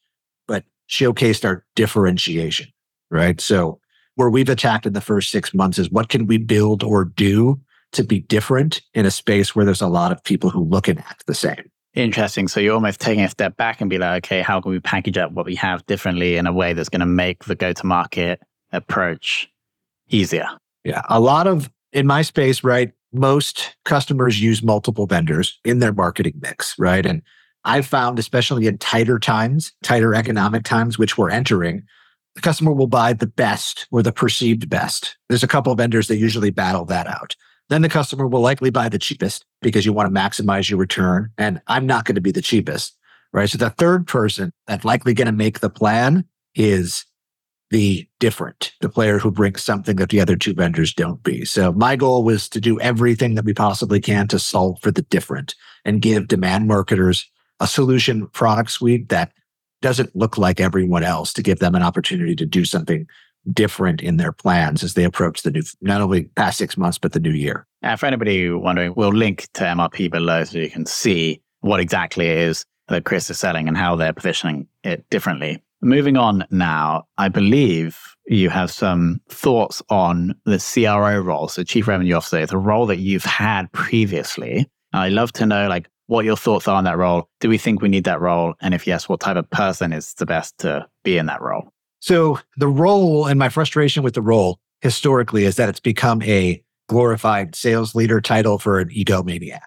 showcased 0.91 1.45
our 1.45 1.65
differentiation, 1.77 2.69
right? 3.11 3.41
So 3.41 3.81
where 4.17 4.29
we've 4.29 4.49
attacked 4.49 4.87
in 4.87 4.93
the 4.93 5.01
first 5.01 5.31
six 5.31 5.55
months 5.55 5.79
is 5.79 5.91
what 5.91 6.09
can 6.09 6.27
we 6.27 6.37
build 6.37 6.83
or 6.83 7.05
do 7.05 7.61
to 7.93 8.05
be 8.05 8.21
different 8.21 8.83
in 8.95 9.07
a 9.07 9.11
space 9.11 9.55
where 9.55 9.65
there's 9.65 9.81
a 9.81 9.89
lot 9.89 10.13
of 10.13 10.23
people 10.25 10.51
who 10.51 10.65
look 10.65 10.89
and 10.89 10.99
act 11.01 11.27
the 11.27 11.35
same. 11.35 11.71
Interesting. 11.95 12.47
So 12.47 12.61
you're 12.61 12.75
almost 12.75 13.01
taking 13.01 13.25
a 13.25 13.29
step 13.29 13.57
back 13.57 13.81
and 13.81 13.91
be 13.91 13.99
like, 13.99 14.25
okay, 14.25 14.43
how 14.43 14.61
can 14.61 14.71
we 14.71 14.79
package 14.79 15.19
up 15.19 15.33
what 15.33 15.45
we 15.45 15.57
have 15.57 15.85
differently 15.87 16.37
in 16.37 16.47
a 16.47 16.53
way 16.53 16.73
that's 16.73 16.89
going 16.89 17.01
to 17.01 17.07
make 17.07 17.45
the 17.45 17.57
go 17.57 17.73
to 17.73 17.87
market 17.87 18.41
approach 18.73 19.51
easier? 20.09 20.49
Yeah. 20.85 21.03
A 21.09 21.19
lot 21.19 21.49
of, 21.49 21.69
in 21.93 22.07
my 22.07 22.23
space, 22.23 22.63
right? 22.63 22.93
Most 23.13 23.75
customers 23.85 24.41
use 24.41 24.63
multiple 24.63 25.07
vendors 25.07 25.59
in 25.65 25.81
their 25.81 25.93
marketing 25.93 26.35
mix, 26.41 26.79
right? 26.79 27.05
And 27.05 27.23
I've 27.65 27.87
found, 27.87 28.19
especially 28.19 28.67
in 28.67 28.79
tighter 28.79 29.19
times, 29.19 29.73
tighter 29.83 30.15
economic 30.15 30.65
times, 30.65 30.99
which 30.99 31.19
we're 31.19 31.31
entering, 31.31 31.83
the 32.35 32.41
customer 32.41 32.73
will 32.73 32.87
buy 32.87 33.13
the 33.13 33.27
best 33.27 33.87
or 33.91 34.03
the 34.03 34.13
perceived 34.13 34.69
best. 34.69 35.17
There's 35.29 35.43
a 35.43 35.49
couple 35.49 35.73
of 35.73 35.79
vendors 35.79 36.09
that 36.09 36.17
usually 36.17 36.51
battle 36.51 36.85
that 36.87 37.07
out. 37.07 37.37
Then 37.69 37.83
the 37.83 37.89
customer 37.89 38.27
will 38.27 38.41
likely 38.41 38.71
buy 38.71 38.89
the 38.89 38.99
cheapest 38.99 39.45
because 39.63 39.87
you 39.87 39.93
want 39.93 40.13
to 40.13 40.21
maximize 40.21 40.69
your 40.69 40.79
return. 40.79 41.31
And 41.39 41.61
I'm 41.67 41.87
not 41.87 42.05
going 42.05 42.17
to 42.17 42.21
be 42.21 42.33
the 42.33 42.43
cheapest, 42.43 42.97
right? 43.33 43.49
So 43.49 43.59
the 43.59 43.71
third 43.71 44.07
person 44.07 44.53
that's 44.67 44.85
likely 44.85 45.15
going 45.15 45.27
to 45.27 45.33
make 45.33 45.61
the 45.61 45.71
plan 45.71 46.25
is 46.55 47.05
the 47.71 48.09
different, 48.19 48.73
the 48.81 48.89
player 48.89 49.19
who 49.19 49.31
brings 49.31 49.63
something 49.63 49.97
that 49.97 50.09
the 50.09 50.21
other 50.21 50.35
two 50.35 50.55
vendors 50.55 50.93
don't 50.93 51.23
be. 51.23 51.45
So 51.45 51.73
my 51.73 51.95
goal 51.95 52.25
was 52.25 52.49
to 52.49 52.61
do 52.61 52.81
everything 52.81 53.37
that 53.37 53.45
we 53.45 53.55
possibly 53.55 54.01
can 54.01 54.27
to 54.29 54.41
solve 54.41 54.81
for 54.83 54.91
the 54.91 55.03
different 55.03 55.55
and 55.85 56.03
give 56.03 56.27
demand 56.27 56.67
marketers 56.67 57.31
a 57.61 57.67
solution 57.67 58.27
product 58.29 58.71
suite 58.71 59.09
that 59.11 59.33
doesn't 59.83 60.15
look 60.15 60.37
like 60.37 60.61
everyone 60.61 61.05
else 61.05 61.33
to 61.35 61.43
give 61.43 61.59
them 61.59 61.75
an 61.75 61.83
opportunity 61.83 62.35
to 62.37 62.47
do 62.47 62.65
something 62.65 63.07
different 63.53 64.03
in 64.03 64.17
their 64.19 64.33
plans 64.33 64.83
as 64.83 64.95
they 64.95 65.05
approach 65.05 65.43
the 65.43 65.51
new, 65.51 65.63
not 65.81 66.01
only 66.01 66.25
past 66.25 66.59
six 66.59 66.77
months, 66.77 66.99
but 66.99 67.13
the 67.13 67.21
new 67.21 67.31
year. 67.31 67.67
And 67.83 67.99
for 67.99 68.07
anybody 68.07 68.51
wondering, 68.51 68.93
we'll 68.97 69.13
link 69.13 69.49
to 69.55 69.65
MRP 69.65 70.11
below 70.11 70.45
so 70.45 70.59
you 70.59 70.71
can 70.71 70.85
see 70.85 71.41
what 71.61 71.81
exactly 71.81 72.27
it 72.27 72.39
is 72.39 72.65
that 72.89 73.05
Chris 73.05 73.31
is 73.31 73.39
selling 73.39 73.69
and 73.69 73.77
how 73.77 73.97
they're 73.97 74.13
positioning 74.13 74.67
it 74.85 75.09
differently. 75.11 75.63
Moving 75.83 76.19
on 76.19 76.45
now, 76.51 77.05
I 77.17 77.29
believe 77.29 77.99
you 78.27 78.51
have 78.51 78.71
some 78.71 79.21
thoughts 79.31 79.83
on 79.89 80.35
the 80.45 80.59
CRO 80.59 81.19
role, 81.21 81.49
so 81.49 81.63
Chief 81.63 81.89
Revenue 81.89 82.15
Officer, 82.15 82.45
the 82.45 82.59
role 82.59 82.85
that 82.87 82.99
you've 82.99 83.25
had 83.25 83.73
previously. 83.73 84.69
I'd 84.93 85.13
love 85.13 85.33
to 85.35 85.47
know 85.47 85.69
like 85.69 85.89
what 86.11 86.25
your 86.25 86.37
thoughts 86.37 86.67
are 86.67 86.77
on 86.77 86.83
that 86.85 86.99
role. 86.99 87.29
Do 87.39 87.49
we 87.49 87.57
think 87.57 87.81
we 87.81 87.89
need 87.89 88.03
that 88.03 88.21
role? 88.21 88.55
And 88.61 88.75
if 88.75 88.85
yes, 88.85 89.09
what 89.09 89.21
type 89.21 89.37
of 89.37 89.49
person 89.51 89.93
is 89.93 90.13
the 90.15 90.27
best 90.27 90.59
to 90.59 90.89
be 91.05 91.17
in 91.17 91.27
that 91.27 91.41
role? 91.41 91.73
So 92.01 92.41
the 92.57 92.67
role 92.67 93.27
and 93.27 93.39
my 93.39 93.49
frustration 93.49 94.03
with 94.03 94.15
the 94.15 94.23
role 94.23 94.59
historically 94.81 95.45
is 95.45 95.55
that 95.55 95.69
it's 95.69 95.79
become 95.79 96.21
a 96.23 96.61
glorified 96.89 97.55
sales 97.55 97.95
leader 97.95 98.21
title 98.21 98.59
for 98.59 98.81
an 98.81 98.89
egomaniac, 98.89 99.61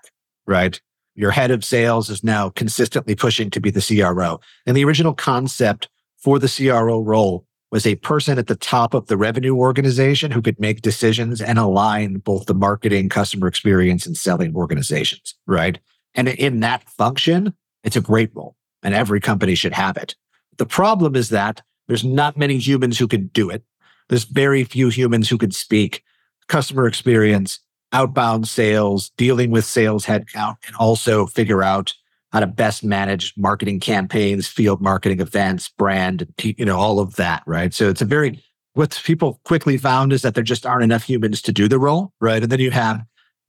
right? 0.46 0.82
Your 1.16 1.32
head 1.32 1.50
of 1.50 1.64
sales 1.64 2.10
is 2.10 2.26
now 2.26 2.50
consistently 2.50 3.16
pushing 3.16 3.50
to 3.52 3.62
be 3.62 3.70
the 3.70 3.82
CRO. 3.82 4.42
And 4.66 4.76
the 4.76 4.84
original 4.84 5.14
concept 5.14 5.88
for 6.18 6.40
the 6.40 6.50
CRO 6.50 7.00
role 7.00 7.46
was 7.72 7.88
a 7.88 7.96
person 7.96 8.38
at 8.38 8.48
the 8.48 8.56
top 8.58 8.94
of 8.94 9.08
the 9.08 9.16
revenue 9.16 9.56
organization 9.56 10.30
who 10.30 10.42
could 10.42 10.60
make 10.60 10.82
decisions 10.82 11.42
and 11.42 11.58
align 11.58 12.16
both 12.16 12.48
the 12.48 12.54
marketing, 12.54 13.08
customer 13.08 13.48
experience, 13.48 14.06
and 14.06 14.18
selling 14.18 14.54
organizations, 14.56 15.36
right? 15.48 15.80
And 16.16 16.28
in 16.28 16.60
that 16.62 16.88
function, 16.90 17.54
it's 17.84 17.96
a 17.96 18.02
great 18.02 18.32
role 18.34 18.56
and 18.84 18.94
every 18.94 19.20
company 19.20 19.56
should 19.56 19.74
have 19.74 19.98
it. 19.98 20.16
The 20.58 20.66
problem 20.66 21.16
is 21.16 21.30
that 21.30 21.62
there's 21.88 22.04
not 22.04 22.38
many 22.38 22.58
humans 22.58 22.98
who 22.98 23.08
can 23.08 23.28
do 23.28 23.50
it. 23.50 23.64
There's 24.10 24.26
very 24.26 24.64
few 24.64 24.90
humans 24.90 25.30
who 25.30 25.38
can 25.38 25.52
speak 25.52 26.04
customer 26.48 26.88
experience, 26.88 27.60
outbound 27.92 28.48
sales, 28.48 29.12
dealing 29.18 29.52
with 29.52 29.66
sales 29.66 30.06
headcount, 30.06 30.58
and 30.68 30.76
also 30.76 31.26
figure 31.26 31.64
out 31.64 31.94
how 32.32 32.40
to 32.40 32.48
best 32.48 32.84
manage 32.84 33.34
marketing 33.38 33.80
campaigns, 33.80 34.48
field 34.48 34.82
marketing 34.82 35.20
events, 35.20 35.70
brand, 35.70 36.28
you 36.42 36.66
know, 36.66 36.78
all 36.78 37.00
of 37.00 37.16
that, 37.16 37.44
right? 37.46 37.74
So 37.74 37.90
it's 37.90 38.02
a 38.02 38.06
very, 38.06 38.44
what 38.74 39.00
people 39.04 39.40
quickly 39.46 39.78
found 39.78 40.12
is 40.12 40.24
that 40.24 40.34
there 40.34 40.44
just 40.44 40.66
aren't 40.66 40.84
enough 40.84 41.04
humans 41.04 41.42
to 41.44 41.52
do 41.52 41.68
the 41.68 41.80
role, 41.80 42.12
right? 42.20 42.42
And 42.42 42.52
then 42.52 42.60
you 42.60 42.72
have 42.72 43.04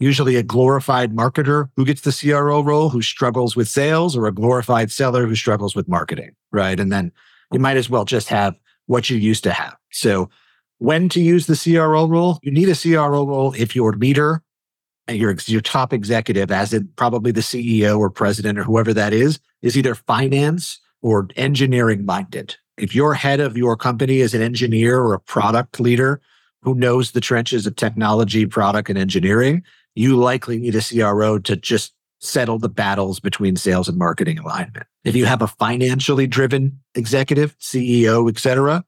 usually 0.05 0.37
a 0.37 0.43
glorified 0.43 1.15
marketer 1.15 1.69
who 1.77 1.85
gets 1.85 2.03
the 2.03 2.13
CRO 2.13 2.63
role 2.63 2.91
who 2.91 3.01
struggles 3.01 3.57
with 3.57 3.69
sales 3.69 4.17
or 4.17 4.27
a 4.27 4.33
glorified 4.33 4.93
seller 4.93 5.27
who 5.27 5.35
struggles 5.35 5.75
with 5.75 5.89
marketing, 5.89 6.33
right? 6.53 6.79
And 6.79 6.93
then 6.93 7.11
you 7.53 7.59
might 7.59 7.79
as 7.79 7.89
well 7.89 8.05
just 8.05 8.29
have 8.29 8.55
what 8.87 9.09
you 9.09 9.17
used 9.17 9.45
to 9.45 9.53
have. 9.53 9.77
So 9.91 10.29
when 10.79 11.09
to 11.09 11.21
use 11.21 11.47
the 11.47 11.57
CRO 11.57 12.07
role? 12.07 12.39
You 12.43 12.53
need 12.53 12.69
a 12.69 12.77
CRO 12.77 13.27
role 13.27 13.55
if 13.57 13.75
your 13.75 13.93
leader 13.93 14.43
and 15.09 15.17
your, 15.17 15.35
your 15.47 15.63
top 15.63 15.93
executive, 15.93 16.51
as 16.51 16.75
in 16.75 16.89
probably 16.97 17.33
the 17.33 17.41
CEO 17.41 17.99
or 17.99 18.11
president 18.11 18.59
or 18.59 18.65
whoever 18.65 18.93
that 18.93 19.13
is, 19.13 19.39
is 19.63 19.77
either 19.79 19.95
finance 19.95 20.81
or 21.01 21.29
engineering 21.37 22.05
minded. 22.05 22.57
If 22.77 22.95
your 22.95 23.15
head 23.15 23.41
of 23.41 23.57
your 23.57 23.77
company 23.77 24.21
is 24.21 24.35
an 24.35 24.43
engineer 24.43 24.99
or 24.99 25.15
a 25.15 25.21
product 25.21 25.81
leader 25.81 26.21
who 26.63 26.75
knows 26.75 27.13
the 27.13 27.21
trenches 27.21 27.67
of 27.67 27.77
technology, 27.77 28.47
product, 28.47 28.89
and 28.89 28.99
engineering, 28.99 29.63
you 29.95 30.17
likely 30.17 30.59
need 30.59 30.75
a 30.75 30.83
CRO 30.83 31.39
to 31.39 31.57
just 31.57 31.95
settle 32.21 32.59
the 32.59 32.69
battles 32.69 33.21
between 33.21 33.57
sales 33.57 33.89
and 33.89 33.99
marketing 33.99 34.39
alignment. 34.39 34.87
If 35.05 35.15
you 35.15 35.27
have 35.27 35.43
a 35.43 35.47
financially 35.47 36.27
driven 36.27 36.81
executive, 36.95 37.57
CEO, 37.59 38.29
et 38.31 38.39
cetera, 38.39 38.85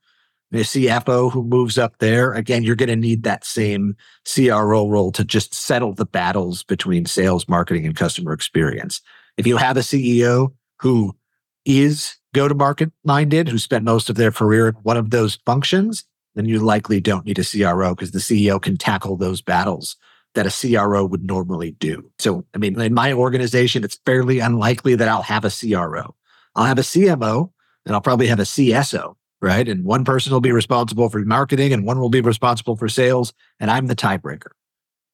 a 0.53 0.57
CFO 0.57 1.31
who 1.31 1.43
moves 1.43 1.77
up 1.77 1.99
there, 1.99 2.33
again, 2.33 2.63
you're 2.63 2.77
going 2.77 2.89
to 2.89 2.97
need 2.97 3.25
that 3.25 3.45
same 3.45 3.97
CRO 4.33 4.89
role 4.89 5.13
to 5.13 5.25
just 5.25 5.55
settle 5.55 5.93
the 5.93 6.07
battles 6.07 6.63
between 6.63 7.05
sales, 7.05 7.49
marketing, 7.49 7.85
and 7.85 7.97
customer 7.97 8.33
experience. 8.33 9.01
If 9.37 9.47
you 9.47 9.57
have 9.59 9.77
a 9.77 9.81
CEO 9.81 10.55
who 10.81 11.15
is 11.65 12.17
go 12.33 12.49
to 12.49 12.55
market 12.55 12.91
minded, 13.05 13.49
who 13.49 13.59
spent 13.59 13.85
most 13.85 14.09
of 14.09 14.17
their 14.17 14.31
career 14.31 14.69
in 14.69 14.75
one 14.77 14.97
of 14.97 15.11
those 15.11 15.39
functions, 15.45 16.05
then 16.35 16.47
you 16.47 16.61
likely 16.61 17.01
don't 17.01 17.27
need 17.27 17.39
a 17.39 17.45
CRO 17.45 17.95
because 17.95 18.13
the 18.13 18.19
CEO 18.19 18.61
can 18.61 18.77
tackle 18.77 19.17
those 19.17 19.43
battles 19.43 19.97
that 20.37 20.47
a 20.47 20.69
CRO 20.69 21.05
would 21.05 21.25
normally 21.25 21.73
do. 21.73 22.09
So, 22.19 22.45
I 22.55 22.59
mean, 22.59 22.79
in 22.81 22.95
my 22.95 23.13
organization, 23.13 23.83
it's 23.83 23.99
fairly 24.05 24.39
unlikely 24.39 24.95
that 24.95 25.09
I'll 25.09 25.23
have 25.23 25.45
a 25.45 25.51
CRO. 25.51 26.15
I'll 26.55 26.65
have 26.67 26.79
a 26.79 26.83
CMO 26.83 27.51
and 27.87 27.95
I'll 27.95 28.03
probably 28.03 28.27
have 28.27 28.39
a 28.39 28.43
CSO, 28.43 29.17
right? 29.41 29.67
And 29.67 29.85
one 29.85 30.05
person 30.05 30.33
will 30.33 30.43
be 30.43 30.53
responsible 30.53 31.09
for 31.09 31.21
marketing 31.21 31.73
and 31.73 31.87
one 31.87 31.99
will 31.99 32.11
be 32.11 32.21
responsible 32.21 32.77
for 32.77 32.87
sales. 32.87 33.33
And 33.59 33.71
I'm 33.71 33.87
the 33.87 33.97
tiebreaker, 33.97 34.51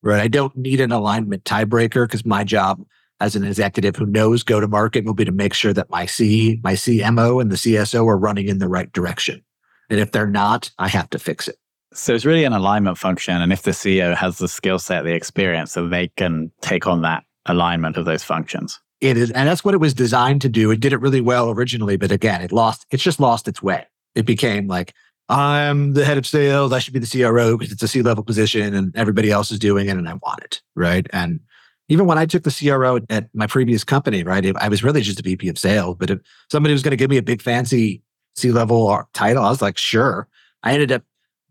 right? 0.02 0.20
I 0.20 0.28
don't 0.28 0.56
need 0.56 0.80
an 0.80 0.90
alignment 0.90 1.44
tiebreaker 1.44 2.04
because 2.04 2.26
my 2.26 2.42
job 2.42 2.84
as 3.20 3.36
an 3.36 3.44
executive 3.44 3.94
who 3.94 4.06
knows 4.06 4.42
go 4.42 4.58
to 4.58 4.66
market 4.66 5.04
will 5.04 5.14
be 5.14 5.24
to 5.24 5.30
make 5.30 5.54
sure 5.54 5.72
that 5.72 5.88
my 5.88 6.04
C, 6.04 6.60
my 6.64 6.72
CMO 6.72 7.40
and 7.40 7.52
the 7.52 7.56
CSO 7.56 8.06
are 8.08 8.18
running 8.18 8.48
in 8.48 8.58
the 8.58 8.68
right 8.68 8.92
direction. 8.92 9.40
And 9.88 10.00
if 10.00 10.10
they're 10.10 10.26
not, 10.26 10.72
I 10.80 10.88
have 10.88 11.10
to 11.10 11.20
fix 11.20 11.46
it. 11.46 11.56
So 11.94 12.14
it's 12.14 12.24
really 12.24 12.44
an 12.44 12.52
alignment 12.52 12.98
function. 12.98 13.40
And 13.40 13.52
if 13.52 13.62
the 13.62 13.72
CEO 13.72 14.16
has 14.16 14.38
the 14.38 14.48
skill 14.48 14.78
set, 14.78 15.04
the 15.04 15.14
experience, 15.14 15.72
so 15.72 15.88
they 15.88 16.08
can 16.16 16.50
take 16.60 16.86
on 16.86 17.02
that 17.02 17.24
alignment 17.46 17.96
of 17.96 18.04
those 18.04 18.22
functions. 18.22 18.80
It 19.00 19.16
is, 19.16 19.30
and 19.32 19.48
that's 19.48 19.64
what 19.64 19.74
it 19.74 19.78
was 19.78 19.94
designed 19.94 20.42
to 20.42 20.48
do. 20.48 20.70
It 20.70 20.80
did 20.80 20.92
it 20.92 21.00
really 21.00 21.20
well 21.20 21.50
originally, 21.50 21.96
but 21.96 22.12
again, 22.12 22.40
it 22.40 22.52
lost, 22.52 22.86
it's 22.90 23.02
just 23.02 23.18
lost 23.18 23.48
its 23.48 23.60
way. 23.60 23.84
It 24.14 24.26
became 24.26 24.68
like, 24.68 24.94
I'm 25.28 25.94
the 25.94 26.04
head 26.04 26.18
of 26.18 26.26
sales. 26.26 26.72
I 26.72 26.78
should 26.78 26.94
be 26.94 27.00
the 27.00 27.06
CRO 27.06 27.56
because 27.56 27.72
it's 27.72 27.82
a 27.82 27.88
C 27.88 28.02
level 28.02 28.22
position 28.22 28.74
and 28.74 28.94
everybody 28.96 29.30
else 29.30 29.50
is 29.50 29.58
doing 29.58 29.88
it 29.88 29.96
and 29.96 30.08
I 30.08 30.14
want 30.14 30.42
it. 30.42 30.60
Right. 30.76 31.06
And 31.12 31.40
even 31.88 32.06
when 32.06 32.18
I 32.18 32.26
took 32.26 32.44
the 32.44 32.50
CRO 32.50 33.00
at 33.10 33.28
my 33.34 33.46
previous 33.46 33.82
company, 33.82 34.22
right, 34.22 34.44
I 34.56 34.68
was 34.68 34.84
really 34.84 35.00
just 35.00 35.18
a 35.20 35.22
VP 35.22 35.48
of 35.48 35.58
sales. 35.58 35.96
But 35.98 36.10
if 36.10 36.20
somebody 36.50 36.72
was 36.72 36.82
going 36.82 36.92
to 36.92 36.96
give 36.96 37.10
me 37.10 37.16
a 37.16 37.22
big 37.22 37.42
fancy 37.42 38.02
C 38.36 38.52
level 38.52 39.02
title, 39.14 39.44
I 39.44 39.50
was 39.50 39.62
like, 39.62 39.78
sure. 39.78 40.28
I 40.62 40.74
ended 40.74 40.92
up 40.92 41.02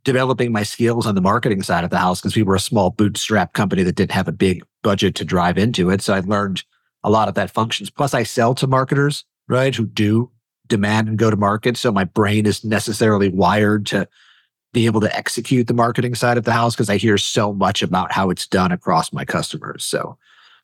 developing 0.03 0.51
my 0.51 0.63
skills 0.63 1.05
on 1.05 1.15
the 1.15 1.22
marketing 1.22 1.62
side 1.62 1.84
of 1.84 1.89
the 1.89 1.98
house 1.98 2.22
because 2.22 2.36
we 2.36 2.43
were 2.43 2.55
a 2.55 2.60
small 2.60 2.89
bootstrap 2.89 3.53
company 3.53 3.84
that 3.84 3.96
didn't 3.96 4.12
have 4.12 4.27
a 4.27 4.34
big 4.34 4.63
budget 4.84 5.15
to 5.15 5.25
drive 5.25 5.58
into 5.58 5.89
it. 5.89 6.01
So 6.01 6.13
I 6.13 6.22
learned 6.22 6.63
a 7.03 7.10
lot 7.10 7.27
of 7.27 7.36
that 7.36 7.51
functions. 7.51 7.89
Plus, 7.89 8.13
I 8.13 8.24
sell 8.24 8.55
to 8.55 8.67
marketers, 8.67 9.25
right, 9.48 9.75
who 9.75 9.86
do 9.86 10.31
demand 10.67 11.08
and 11.08 11.17
go 11.17 11.29
to 11.29 11.38
market. 11.38 11.77
So 11.77 11.91
my 11.91 12.03
brain 12.03 12.46
is 12.46 12.63
necessarily 12.63 13.29
wired 13.29 13.86
to 13.88 14.08
be 14.74 14.86
able 14.86 15.01
to 15.01 15.15
execute 15.15 15.67
the 15.67 15.74
marketing 15.74 16.15
side 16.15 16.38
of 16.38 16.46
the 16.46 16.53
house 16.53 16.75
because 16.75 16.89
I 16.89 16.98
hear 16.98 17.17
so 17.17 17.53
much 17.53 17.84
about 17.84 18.12
how 18.12 18.29
it's 18.29 18.48
done 18.48 18.72
across 18.72 19.12
my 19.12 19.25
customers. 19.25 19.84
So, 19.84 20.17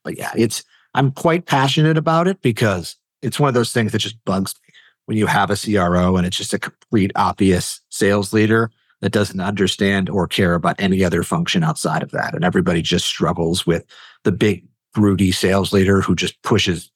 but 0.03 0.17
yeah, 0.17 0.32
it's, 0.36 0.63
I'm 0.94 1.12
quite 1.12 1.46
passionate 1.46 1.98
about 1.98 2.27
it 2.27 2.41
because 2.41 2.96
it's 3.22 3.39
one 3.39 3.50
of 3.50 3.53
those 3.53 3.74
things 3.74 3.91
that 3.91 4.00
just 4.00 4.24
bugs 4.24 4.56
me 4.63 4.74
when 5.06 5.17
you 5.17 5.25
have 5.25 5.50
a 5.50 5.58
CRO 5.58 6.15
and 6.15 6.25
it's 6.25 6.38
just 6.38 6.53
a 6.53 6.60
complete 6.60 7.12
obvious 7.15 7.82
sales 7.89 8.32
leader 8.32 8.72
that 9.01 9.12
doesn't 9.12 9.39
understand 9.39 10.10
or 10.10 10.27
care 10.27 10.54
about 10.54 10.75
any 10.80 11.04
other 11.04 11.24
function 11.24 11.63
outside 11.63 12.04
of 12.04 12.12
that. 12.12 12.34
And 12.34 12.44
everybody 12.44 12.82
just 12.82 13.06
struggles 13.06 13.66
with 13.66 13.86
the 14.24 14.32
big, 14.32 14.66
broody 14.94 15.32
sales 15.32 15.72
leader 15.72 16.01
who 16.01 16.16
just 16.16 16.42
pushes, 16.42 16.92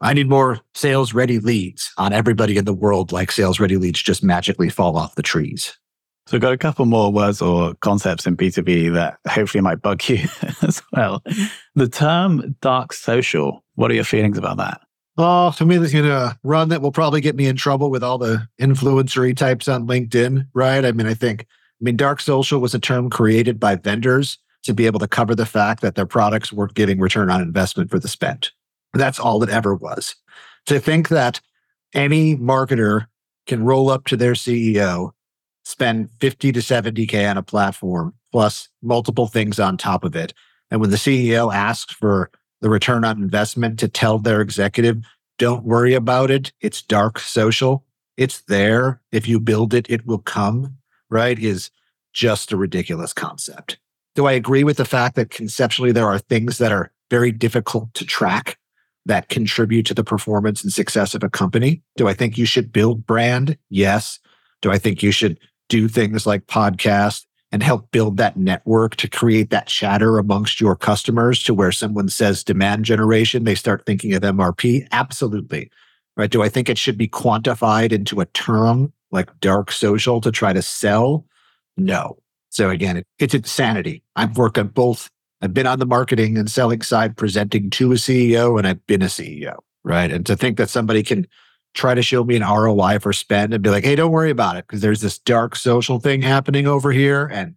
I 0.00 0.12
need 0.12 0.28
more 0.28 0.60
sales 0.74 1.14
ready 1.14 1.38
leads 1.38 1.92
on 1.96 2.12
everybody 2.12 2.56
in 2.56 2.64
the 2.64 2.74
world, 2.74 3.12
like 3.12 3.30
sales 3.30 3.60
ready 3.60 3.76
leads 3.76 4.02
just 4.02 4.24
magically 4.24 4.68
fall 4.68 4.96
off 4.96 5.14
the 5.14 5.22
trees. 5.22 5.78
So, 6.26 6.38
got 6.38 6.54
a 6.54 6.58
couple 6.58 6.86
more 6.86 7.12
words 7.12 7.42
or 7.42 7.74
concepts 7.74 8.26
in 8.26 8.34
B2B 8.36 8.94
that 8.94 9.18
hopefully 9.28 9.60
might 9.60 9.82
bug 9.82 10.02
you 10.08 10.26
as 10.62 10.82
well. 10.92 11.22
The 11.74 11.86
term 11.86 12.56
dark 12.62 12.94
social, 12.94 13.62
what 13.74 13.90
are 13.90 13.94
your 13.94 14.04
feelings 14.04 14.38
about 14.38 14.56
that? 14.56 14.80
Oh, 15.16 15.52
to 15.58 15.64
me, 15.64 15.76
that's 15.76 15.92
you 15.92 16.02
know, 16.02 16.32
run 16.42 16.70
that 16.70 16.82
will 16.82 16.90
probably 16.90 17.20
get 17.20 17.36
me 17.36 17.46
in 17.46 17.56
trouble 17.56 17.88
with 17.88 18.02
all 18.02 18.18
the 18.18 18.48
influencery 18.60 19.36
types 19.36 19.68
on 19.68 19.86
LinkedIn, 19.86 20.48
right? 20.54 20.84
I 20.84 20.90
mean, 20.90 21.06
I 21.06 21.14
think, 21.14 21.42
I 21.42 21.84
mean, 21.84 21.96
dark 21.96 22.20
social 22.20 22.60
was 22.60 22.74
a 22.74 22.80
term 22.80 23.10
created 23.10 23.60
by 23.60 23.76
vendors 23.76 24.38
to 24.64 24.74
be 24.74 24.86
able 24.86 24.98
to 24.98 25.06
cover 25.06 25.34
the 25.34 25.46
fact 25.46 25.82
that 25.82 25.94
their 25.94 26.06
products 26.06 26.52
weren't 26.52 26.74
giving 26.74 26.98
return 26.98 27.30
on 27.30 27.40
investment 27.40 27.90
for 27.90 28.00
the 28.00 28.08
spend. 28.08 28.50
That's 28.92 29.20
all 29.20 29.42
it 29.42 29.50
ever 29.50 29.74
was. 29.74 30.16
To 30.66 30.80
think 30.80 31.10
that 31.10 31.40
any 31.92 32.36
marketer 32.36 33.06
can 33.46 33.64
roll 33.64 33.90
up 33.90 34.06
to 34.06 34.16
their 34.16 34.32
CEO, 34.32 35.12
spend 35.64 36.10
50 36.20 36.52
to 36.52 36.60
70K 36.60 37.30
on 37.30 37.36
a 37.36 37.42
platform, 37.42 38.14
plus 38.32 38.68
multiple 38.82 39.28
things 39.28 39.60
on 39.60 39.76
top 39.76 40.02
of 40.02 40.16
it. 40.16 40.32
And 40.70 40.80
when 40.80 40.90
the 40.90 40.96
CEO 40.96 41.54
asks 41.54 41.92
for 41.92 42.30
the 42.60 42.70
return 42.70 43.04
on 43.04 43.22
investment 43.22 43.78
to 43.80 43.88
tell 43.88 44.18
their 44.18 44.40
executive, 44.40 45.04
don't 45.38 45.64
worry 45.64 45.94
about 45.94 46.30
it. 46.30 46.52
It's 46.60 46.82
dark 46.82 47.18
social. 47.18 47.84
It's 48.16 48.42
there. 48.42 49.00
If 49.12 49.26
you 49.28 49.40
build 49.40 49.74
it, 49.74 49.86
it 49.90 50.06
will 50.06 50.18
come, 50.18 50.76
right? 51.10 51.38
Is 51.38 51.70
just 52.12 52.52
a 52.52 52.56
ridiculous 52.56 53.12
concept. 53.12 53.78
Do 54.14 54.26
I 54.26 54.32
agree 54.32 54.62
with 54.62 54.76
the 54.76 54.84
fact 54.84 55.16
that 55.16 55.30
conceptually 55.30 55.90
there 55.90 56.06
are 56.06 56.18
things 56.18 56.58
that 56.58 56.70
are 56.70 56.92
very 57.10 57.32
difficult 57.32 57.92
to 57.94 58.04
track? 58.04 58.58
that 59.06 59.28
contribute 59.28 59.86
to 59.86 59.94
the 59.94 60.04
performance 60.04 60.62
and 60.62 60.72
success 60.72 61.14
of 61.14 61.22
a 61.22 61.30
company. 61.30 61.82
Do 61.96 62.08
I 62.08 62.14
think 62.14 62.38
you 62.38 62.46
should 62.46 62.72
build 62.72 63.06
brand? 63.06 63.58
Yes. 63.68 64.18
Do 64.62 64.70
I 64.70 64.78
think 64.78 65.02
you 65.02 65.12
should 65.12 65.38
do 65.68 65.88
things 65.88 66.26
like 66.26 66.46
podcast 66.46 67.26
and 67.54 67.62
help 67.62 67.88
build 67.92 68.16
that 68.16 68.36
network 68.36 68.96
to 68.96 69.08
create 69.08 69.50
that 69.50 69.68
chatter 69.68 70.18
amongst 70.18 70.60
your 70.60 70.74
customers 70.74 71.40
to 71.40 71.54
where 71.54 71.70
someone 71.70 72.08
says 72.08 72.42
demand 72.42 72.84
generation, 72.84 73.44
they 73.44 73.54
start 73.54 73.86
thinking 73.86 74.12
of 74.12 74.24
MRP? 74.24 74.88
Absolutely. 74.90 75.70
Right. 76.16 76.28
Do 76.28 76.42
I 76.42 76.48
think 76.48 76.68
it 76.68 76.78
should 76.78 76.98
be 76.98 77.06
quantified 77.06 77.92
into 77.92 78.20
a 78.20 78.26
term 78.26 78.92
like 79.12 79.30
dark 79.38 79.70
social 79.70 80.20
to 80.22 80.32
try 80.32 80.52
to 80.52 80.62
sell? 80.62 81.26
No. 81.76 82.18
So 82.50 82.70
again, 82.70 82.96
it, 82.96 83.06
it's 83.20 83.34
insanity. 83.34 84.02
I've 84.16 84.36
worked 84.36 84.58
on 84.58 84.66
both. 84.66 85.08
I've 85.40 85.54
been 85.54 85.68
on 85.68 85.78
the 85.78 85.86
marketing 85.86 86.36
and 86.36 86.50
selling 86.50 86.82
side 86.82 87.16
presenting 87.16 87.70
to 87.70 87.92
a 87.92 87.94
CEO 87.94 88.58
and 88.58 88.66
I've 88.66 88.84
been 88.88 89.02
a 89.02 89.06
CEO. 89.06 89.58
Right. 89.84 90.10
And 90.10 90.26
to 90.26 90.34
think 90.34 90.56
that 90.56 90.70
somebody 90.70 91.04
can 91.04 91.28
try 91.74 91.94
to 91.94 92.02
show 92.02 92.24
me 92.24 92.36
an 92.36 92.42
ROI 92.42 93.00
for 93.00 93.12
spend 93.12 93.52
and 93.52 93.62
be 93.62 93.70
like, 93.70 93.84
hey, 93.84 93.96
don't 93.96 94.12
worry 94.12 94.30
about 94.30 94.56
it 94.56 94.66
because 94.66 94.80
there's 94.80 95.00
this 95.00 95.18
dark 95.18 95.56
social 95.56 95.98
thing 95.98 96.22
happening 96.22 96.66
over 96.66 96.92
here 96.92 97.26
and 97.32 97.56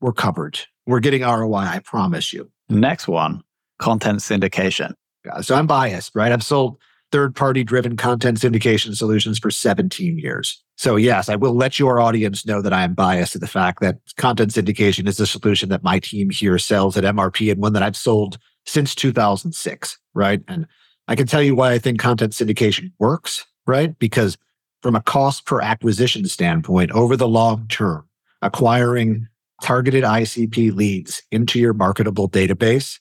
we're 0.00 0.12
covered. 0.12 0.60
We're 0.86 1.00
getting 1.00 1.22
ROI, 1.22 1.56
I 1.56 1.78
promise 1.80 2.32
you. 2.32 2.50
Next 2.68 3.08
one 3.08 3.42
content 3.78 4.20
syndication. 4.20 4.94
Yeah, 5.24 5.40
so 5.40 5.54
I'm 5.54 5.66
biased, 5.66 6.14
right? 6.14 6.30
I've 6.30 6.42
sold 6.42 6.78
third 7.10 7.34
party 7.34 7.64
driven 7.64 7.96
content 7.96 8.38
syndication 8.38 8.94
solutions 8.94 9.38
for 9.38 9.50
17 9.50 10.18
years. 10.18 10.62
So, 10.76 10.96
yes, 10.96 11.28
I 11.28 11.36
will 11.36 11.54
let 11.54 11.78
your 11.78 12.00
audience 12.00 12.44
know 12.44 12.60
that 12.60 12.72
I 12.72 12.82
am 12.82 12.94
biased 12.94 13.32
to 13.32 13.38
the 13.38 13.46
fact 13.46 13.80
that 13.80 13.98
content 14.16 14.50
syndication 14.50 15.06
is 15.08 15.20
a 15.20 15.26
solution 15.26 15.68
that 15.70 15.84
my 15.84 15.98
team 15.98 16.30
here 16.30 16.58
sells 16.58 16.96
at 16.96 17.04
MRP 17.04 17.52
and 17.52 17.62
one 17.62 17.72
that 17.72 17.82
I've 17.82 17.96
sold 17.96 18.38
since 18.66 18.94
2006, 18.94 19.98
right? 20.14 20.42
And 20.48 20.66
I 21.06 21.14
can 21.14 21.26
tell 21.26 21.42
you 21.42 21.54
why 21.54 21.72
I 21.72 21.78
think 21.78 22.00
content 22.00 22.32
syndication 22.32 22.92
works 22.98 23.44
right? 23.66 23.98
Because 23.98 24.36
from 24.82 24.94
a 24.94 25.02
cost 25.02 25.46
per 25.46 25.60
acquisition 25.60 26.26
standpoint, 26.26 26.90
over 26.92 27.16
the 27.16 27.28
long 27.28 27.66
term, 27.68 28.06
acquiring 28.42 29.28
targeted 29.62 30.04
ICP 30.04 30.74
leads 30.74 31.22
into 31.30 31.58
your 31.58 31.72
marketable 31.72 32.28
database 32.28 32.98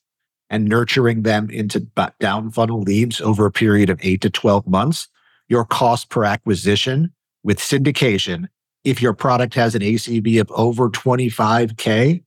and 0.50 0.66
nurturing 0.66 1.24
them 1.24 1.50
into 1.50 1.80
down 2.20 2.52
funnel 2.52 2.82
leads 2.82 3.20
over 3.20 3.46
a 3.46 3.52
period 3.52 3.90
of 3.90 4.00
eight 4.04 4.22
to 4.22 4.30
12 4.30 4.68
months, 4.68 5.08
your 5.50 5.66
cost 5.66 6.10
per 6.10 6.24
acquisition 6.24 7.12
with 7.44 7.60
syndication, 7.60 8.48
if 8.84 9.02
your 9.02 9.14
product 9.14 9.54
has 9.56 9.76
an 9.76 9.82
ACV 9.82 10.40
of 10.40 10.52
over 10.52 10.90
25K, 10.90 12.24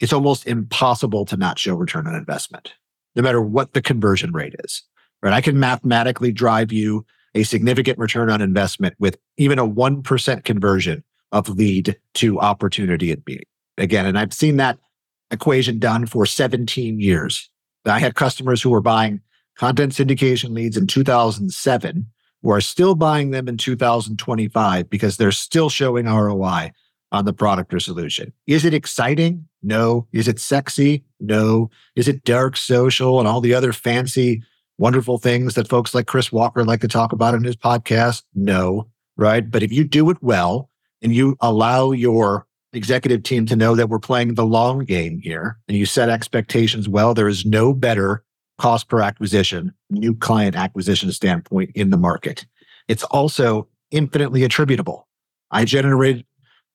it's 0.00 0.12
almost 0.12 0.46
impossible 0.46 1.24
to 1.26 1.36
not 1.36 1.58
show 1.58 1.74
return 1.74 2.06
on 2.06 2.14
investment, 2.14 2.72
no 3.16 3.22
matter 3.22 3.40
what 3.40 3.72
the 3.72 3.82
conversion 3.82 4.32
rate 4.32 4.54
is. 4.64 4.82
Right? 5.22 5.32
I 5.32 5.40
can 5.40 5.58
mathematically 5.58 6.32
drive 6.32 6.72
you 6.72 7.04
a 7.38 7.44
significant 7.44 7.98
return 7.98 8.30
on 8.30 8.40
investment 8.40 8.94
with 8.98 9.18
even 9.36 9.58
a 9.58 9.68
1% 9.68 10.44
conversion 10.44 11.04
of 11.32 11.48
lead 11.48 11.96
to 12.14 12.40
opportunity 12.40 13.12
and 13.12 13.22
meeting. 13.26 13.46
Again, 13.76 14.06
and 14.06 14.18
I've 14.18 14.32
seen 14.32 14.56
that 14.56 14.78
equation 15.30 15.78
done 15.78 16.06
for 16.06 16.26
17 16.26 17.00
years. 17.00 17.50
I 17.84 18.00
had 18.00 18.14
customers 18.14 18.60
who 18.60 18.70
were 18.70 18.80
buying 18.80 19.20
content 19.56 19.92
syndication 19.92 20.50
leads 20.50 20.76
in 20.76 20.86
2007 20.86 22.06
who 22.42 22.50
are 22.50 22.60
still 22.60 22.94
buying 22.94 23.30
them 23.30 23.48
in 23.48 23.56
2025 23.56 24.88
because 24.88 25.16
they're 25.16 25.32
still 25.32 25.68
showing 25.68 26.06
ROI 26.06 26.72
on 27.10 27.24
the 27.24 27.32
product 27.32 27.72
or 27.72 27.80
solution. 27.80 28.32
Is 28.46 28.64
it 28.64 28.74
exciting? 28.74 29.48
No. 29.62 30.06
Is 30.12 30.28
it 30.28 30.38
sexy? 30.38 31.04
No. 31.20 31.70
Is 31.96 32.06
it 32.06 32.24
dark 32.24 32.56
social 32.56 33.18
and 33.18 33.26
all 33.26 33.40
the 33.40 33.54
other 33.54 33.72
fancy 33.72 34.42
wonderful 34.78 35.18
things 35.18 35.54
that 35.54 35.68
folks 35.68 35.94
like 35.94 36.06
Chris 36.06 36.32
Walker 36.32 36.64
like 36.64 36.80
to 36.80 36.88
talk 36.88 37.12
about 37.12 37.34
in 37.34 37.44
his 37.44 37.56
podcast? 37.56 38.22
No, 38.34 38.88
right? 39.16 39.48
But 39.50 39.62
if 39.62 39.72
you 39.72 39.84
do 39.84 40.08
it 40.10 40.16
well 40.20 40.70
and 41.02 41.14
you 41.14 41.36
allow 41.40 41.90
your 41.90 42.46
executive 42.72 43.22
team 43.22 43.46
to 43.46 43.56
know 43.56 43.74
that 43.74 43.88
we're 43.88 43.98
playing 43.98 44.34
the 44.34 44.46
long 44.46 44.84
game 44.84 45.20
here 45.20 45.58
and 45.68 45.76
you 45.76 45.86
set 45.86 46.08
expectations 46.08 46.88
well, 46.88 47.14
there 47.14 47.28
is 47.28 47.44
no 47.44 47.72
better 47.72 48.24
cost 48.58 48.88
per 48.88 49.00
acquisition, 49.00 49.72
new 49.90 50.14
client 50.14 50.56
acquisition 50.56 51.12
standpoint 51.12 51.70
in 51.74 51.90
the 51.90 51.96
market. 51.96 52.46
It's 52.88 53.04
also 53.04 53.68
infinitely 53.90 54.44
attributable. 54.44 55.08
I 55.50 55.64
generated 55.64 56.26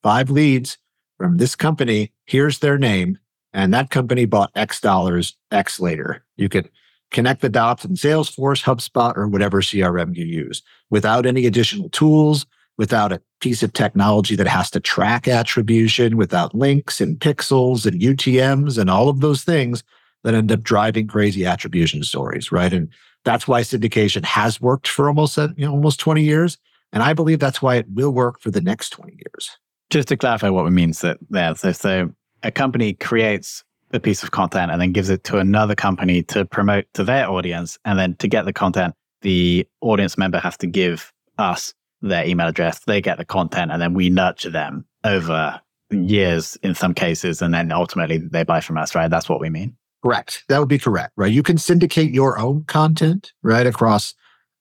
five 0.01 0.29
leads 0.29 0.77
from 1.17 1.37
this 1.37 1.55
company. 1.55 2.11
Here's 2.25 2.59
their 2.59 2.77
name. 2.77 3.17
And 3.53 3.73
that 3.73 3.91
company 3.91 4.25
bought 4.25 4.51
X 4.55 4.81
dollars 4.81 5.37
X 5.51 5.79
later. 5.79 6.25
You 6.37 6.49
could 6.49 6.69
connect 7.13 7.41
the 7.41 7.49
dots 7.49 7.86
in 7.86 7.93
Salesforce, 7.93 8.63
HubSpot, 8.63 9.15
or 9.15 9.28
whatever 9.28 9.62
CRM 9.62 10.15
you 10.15 10.26
use 10.26 10.62
without 10.89 11.26
any 11.26 11.45
additional 11.45 11.89
tools, 11.89 12.45
without 12.78 13.13
a 13.13 13.21
piece 13.39 13.63
of 13.63 13.71
technology 13.71 14.36
that 14.36 14.47
has 14.47 14.69
to 14.71 14.80
track 14.80 15.28
attribution, 15.28 16.17
without 16.17 16.54
links 16.54 16.99
and 16.99 17.19
pixels 17.19 17.86
and 17.86 18.02
UTMs 18.02 18.78
and 18.78 18.89
all 18.89 19.08
of 19.08 19.21
those 19.21 19.43
things 19.43 19.84
that 20.23 20.34
end 20.34 20.52
up 20.52 20.63
driving 20.63 21.08
crazy 21.08 21.45
attribution 21.45 22.04
stories, 22.04 22.52
right? 22.52 22.73
And 22.73 22.89
that's 23.23 23.47
why 23.47 23.62
syndication 23.62 24.26
has 24.26 24.60
worked 24.60 24.88
for 24.88 25.08
almost 25.08 25.38
uh, 25.38 25.49
you 25.56 25.65
know, 25.65 25.71
almost 25.71 25.99
20 25.99 26.23
years. 26.23 26.58
And 26.91 27.04
I 27.04 27.13
believe 27.13 27.39
that's 27.39 27.62
why 27.62 27.76
it 27.76 27.86
will 27.89 28.12
work 28.12 28.39
for 28.39 28.52
the 28.52 28.62
next 28.62 28.89
20 28.91 29.13
years. 29.13 29.58
Just 29.89 30.08
to 30.10 30.17
clarify 30.17 30.49
what 30.49 30.69
means 30.71 31.02
that 31.02 31.17
there, 31.30 31.56
so, 31.56 31.71
so 31.71 32.10
a 32.41 32.52
company 32.52 32.93
creates 32.93 33.63
a 33.93 33.99
piece 33.99 34.23
of 34.23 34.32
content 34.32 34.71
and 34.71 34.82
then 34.82 34.91
gives 34.91 35.10
it 35.10 35.23
to 35.25 35.38
another 35.38 35.75
company 35.75 36.23
to 36.23 36.45
promote 36.45 36.86
to 36.95 37.03
their 37.03 37.29
audience. 37.29 37.77
And 37.86 37.97
then 37.97 38.15
to 38.15 38.27
get 38.27 38.45
the 38.45 38.53
content, 38.53 38.95
the 39.21 39.67
audience 39.82 40.17
member 40.17 40.39
has 40.39 40.58
to 40.58 40.67
give 40.67 41.13
us 41.38 41.73
their 42.01 42.25
email 42.25 42.47
address. 42.47 42.79
They 42.79 43.01
get 43.01 43.17
the 43.17 43.25
content 43.25 43.71
and 43.71 43.82
then 43.82 43.93
we 43.93 44.10
nurture 44.10 44.49
them 44.49 44.86
over 45.03 45.62
years 45.91 46.58
in 46.63 46.75
some 46.75 46.93
cases. 46.93 47.41
And 47.41 47.53
then 47.53 47.71
ultimately 47.71 48.17
they 48.17 48.43
buy 48.43 48.60
from 48.60 48.77
us, 48.77 48.95
right? 48.95 49.10
That's 49.10 49.29
what 49.29 49.39
we 49.39 49.49
mean. 49.49 49.75
Correct. 50.03 50.43
That 50.49 50.60
would 50.60 50.67
be 50.67 50.79
correct, 50.79 51.13
right? 51.15 51.32
You 51.32 51.43
can 51.43 51.58
syndicate 51.58 52.12
your 52.12 52.38
own 52.38 52.65
content, 52.65 53.32
right? 53.41 53.65
Across 53.65 54.15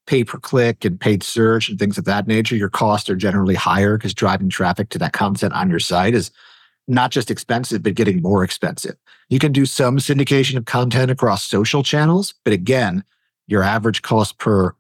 pay 0.07 0.25
per 0.25 0.38
click 0.38 0.85
and 0.85 1.01
paid 1.01 1.23
search 1.23 1.68
and 1.68 1.79
things 1.79 1.99
of 1.99 2.05
that 2.05 2.27
nature. 2.27 2.55
Your 2.55 2.68
costs 2.68 3.09
are 3.09 3.16
generally 3.16 3.55
higher 3.55 3.97
because 3.97 4.14
driving 4.14 4.51
traffic 4.51 4.90
to 4.90 4.99
that 4.99 5.12
content 5.12 5.53
on 5.55 5.71
your 5.71 5.81
site 5.81 6.14
is 6.14 6.31
not 6.88 7.11
just 7.11 7.31
expensive, 7.31 7.83
but 7.83 7.95
getting 7.95 8.21
more 8.21 8.42
expensive. 8.45 8.97
You 9.29 9.38
can 9.38 9.53
do 9.53 9.66
some 9.66 9.99
syndication 9.99 10.57
of 10.57 10.64
content 10.64 11.11
across 11.11 11.45
social 11.45 11.83
channels, 11.83 12.35
but 12.45 12.53
again, 12.53 13.05
your 13.47 13.62
average 13.62 14.03
cost 14.03 14.38
per 14.38 14.75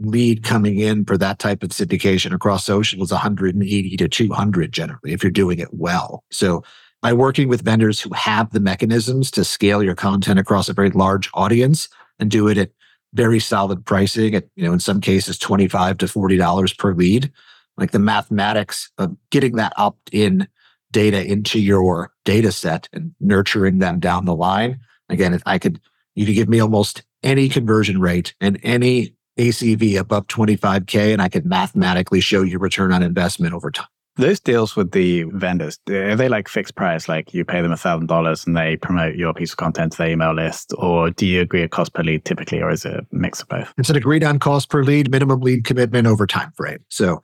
lead 0.00 0.42
coming 0.42 0.78
in 0.78 1.04
for 1.04 1.16
that 1.16 1.38
type 1.38 1.62
of 1.62 1.70
syndication 1.70 2.34
across 2.34 2.64
social 2.64 3.02
is 3.02 3.12
180 3.12 3.96
to 3.96 4.08
200 4.08 4.72
generally 4.72 5.12
if 5.12 5.22
you're 5.22 5.30
doing 5.30 5.58
it 5.58 5.72
well. 5.72 6.24
So 6.30 6.64
by 7.00 7.12
working 7.12 7.48
with 7.48 7.62
vendors 7.62 8.00
who 8.00 8.12
have 8.14 8.50
the 8.50 8.60
mechanisms 8.60 9.30
to 9.32 9.44
scale 9.44 9.82
your 9.82 9.94
content 9.94 10.38
across 10.38 10.68
a 10.68 10.72
very 10.72 10.90
large 10.90 11.30
audience 11.34 11.88
and 12.18 12.30
do 12.30 12.48
it 12.48 12.58
at 12.58 12.70
very 13.12 13.38
solid 13.38 13.84
pricing 13.84 14.34
at, 14.34 14.44
you 14.56 14.64
know, 14.64 14.72
in 14.72 14.80
some 14.80 15.00
cases 15.00 15.38
25 15.38 15.98
to 15.98 16.06
$40 16.06 16.78
per 16.78 16.94
lead, 16.94 17.30
like 17.76 17.92
the 17.92 17.98
mathematics 17.98 18.90
of 18.98 19.16
getting 19.30 19.56
that 19.56 19.72
opt 19.76 20.10
in 20.12 20.48
data 20.94 21.22
into 21.22 21.58
your 21.58 22.12
data 22.24 22.52
set 22.52 22.88
and 22.92 23.14
nurturing 23.20 23.80
them 23.80 23.98
down 23.98 24.24
the 24.24 24.34
line. 24.34 24.78
Again, 25.10 25.34
if 25.34 25.42
I 25.44 25.58
could, 25.58 25.80
you 26.14 26.24
could 26.24 26.36
give 26.36 26.48
me 26.48 26.60
almost 26.60 27.02
any 27.22 27.48
conversion 27.48 28.00
rate 28.00 28.34
and 28.40 28.58
any 28.62 29.14
ACV 29.38 29.98
above 29.98 30.28
25K, 30.28 31.12
and 31.12 31.20
I 31.20 31.28
could 31.28 31.44
mathematically 31.44 32.20
show 32.20 32.42
you 32.42 32.58
return 32.58 32.92
on 32.92 33.02
investment 33.02 33.52
over 33.52 33.72
time. 33.72 33.88
Those 34.16 34.38
deals 34.38 34.76
with 34.76 34.92
the 34.92 35.24
vendors, 35.24 35.76
are 35.90 36.14
they 36.14 36.28
like 36.28 36.48
fixed 36.48 36.76
price? 36.76 37.08
Like 37.08 37.34
you 37.34 37.44
pay 37.44 37.60
them 37.60 37.72
a 37.72 37.76
thousand 37.76 38.06
dollars 38.06 38.46
and 38.46 38.56
they 38.56 38.76
promote 38.76 39.16
your 39.16 39.34
piece 39.34 39.50
of 39.50 39.56
content 39.56 39.90
to 39.92 39.98
their 39.98 40.10
email 40.10 40.32
list, 40.32 40.72
or 40.78 41.10
do 41.10 41.26
you 41.26 41.40
agree 41.40 41.62
a 41.62 41.68
cost 41.68 41.92
per 41.94 42.04
lead 42.04 42.24
typically, 42.24 42.62
or 42.62 42.70
is 42.70 42.84
it 42.84 42.94
a 42.94 43.04
mix 43.10 43.42
of 43.42 43.48
both? 43.48 43.74
It's 43.76 43.90
an 43.90 43.96
agreed 43.96 44.22
on 44.22 44.38
cost 44.38 44.70
per 44.70 44.84
lead, 44.84 45.10
minimum 45.10 45.40
lead 45.40 45.64
commitment 45.64 46.06
over 46.06 46.28
time 46.28 46.52
frame. 46.52 46.84
So 46.88 47.20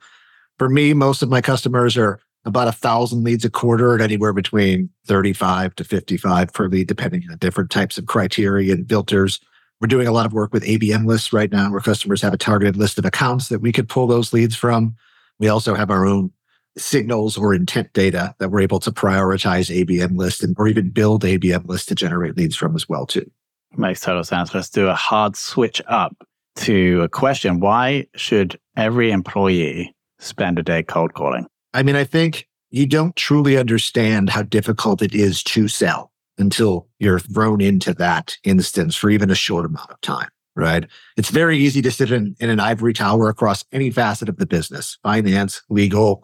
for 0.57 0.67
me, 0.67 0.93
most 0.93 1.23
of 1.23 1.29
my 1.29 1.39
customers 1.39 1.95
are 1.95 2.19
about 2.45 2.67
a 2.67 2.71
thousand 2.71 3.23
leads 3.23 3.45
a 3.45 3.49
quarter 3.49 3.93
at 3.95 4.01
anywhere 4.01 4.33
between 4.33 4.89
35 5.05 5.75
to 5.75 5.83
55 5.83 6.53
per 6.53 6.67
lead, 6.67 6.87
depending 6.87 7.23
on 7.29 7.37
different 7.37 7.69
types 7.69 7.97
of 7.97 8.07
criteria 8.07 8.73
and 8.73 8.87
filters. 8.89 9.39
We're 9.79 9.87
doing 9.87 10.07
a 10.07 10.11
lot 10.11 10.25
of 10.25 10.33
work 10.33 10.53
with 10.53 10.63
ABM 10.63 11.05
lists 11.05 11.33
right 11.33 11.51
now 11.51 11.71
where 11.71 11.79
customers 11.79 12.21
have 12.21 12.33
a 12.33 12.37
targeted 12.37 12.77
list 12.77 12.97
of 12.99 13.05
accounts 13.05 13.49
that 13.49 13.61
we 13.61 13.71
could 13.71 13.89
pull 13.89 14.07
those 14.07 14.33
leads 14.33 14.55
from. 14.55 14.95
We 15.39 15.47
also 15.47 15.73
have 15.73 15.89
our 15.89 16.05
own 16.05 16.31
signals 16.77 17.37
or 17.37 17.53
intent 17.53 17.91
data 17.93 18.35
that 18.39 18.49
we're 18.49 18.61
able 18.61 18.79
to 18.79 18.91
prioritize 18.91 19.75
ABM 19.75 20.17
lists 20.17 20.43
and 20.43 20.55
or 20.57 20.67
even 20.67 20.89
build 20.89 21.23
ABM 21.23 21.67
lists 21.67 21.87
to 21.87 21.95
generate 21.95 22.37
leads 22.37 22.55
from 22.55 22.75
as 22.75 22.87
well 22.87 23.05
too. 23.05 23.29
Makes 23.77 24.01
total 24.01 24.23
sense. 24.23 24.53
Let's 24.53 24.69
do 24.69 24.87
a 24.87 24.95
hard 24.95 25.35
switch 25.35 25.81
up 25.87 26.15
to 26.57 27.01
a 27.01 27.09
question. 27.09 27.59
Why 27.59 28.07
should 28.15 28.59
every 28.75 29.11
employee 29.11 29.95
spend 30.19 30.59
a 30.59 30.63
day 30.63 30.83
cold 30.83 31.13
calling? 31.13 31.47
I 31.73 31.83
mean, 31.83 31.95
I 31.95 32.03
think 32.03 32.47
you 32.69 32.85
don't 32.85 33.15
truly 33.15 33.57
understand 33.57 34.29
how 34.29 34.43
difficult 34.43 35.01
it 35.01 35.13
is 35.13 35.43
to 35.43 35.67
sell 35.67 36.11
until 36.37 36.87
you're 36.99 37.19
thrown 37.19 37.61
into 37.61 37.93
that 37.93 38.37
instance 38.43 38.95
for 38.95 39.09
even 39.09 39.29
a 39.29 39.35
short 39.35 39.65
amount 39.65 39.91
of 39.91 40.01
time. 40.01 40.29
right? 40.55 40.85
It's 41.17 41.29
very 41.29 41.57
easy 41.57 41.81
to 41.81 41.91
sit 41.91 42.11
in, 42.11 42.35
in 42.39 42.49
an 42.49 42.59
ivory 42.59 42.93
tower 42.93 43.29
across 43.29 43.63
any 43.71 43.89
facet 43.89 44.29
of 44.29 44.37
the 44.37 44.45
business, 44.45 44.97
finance, 45.03 45.61
legal, 45.69 46.23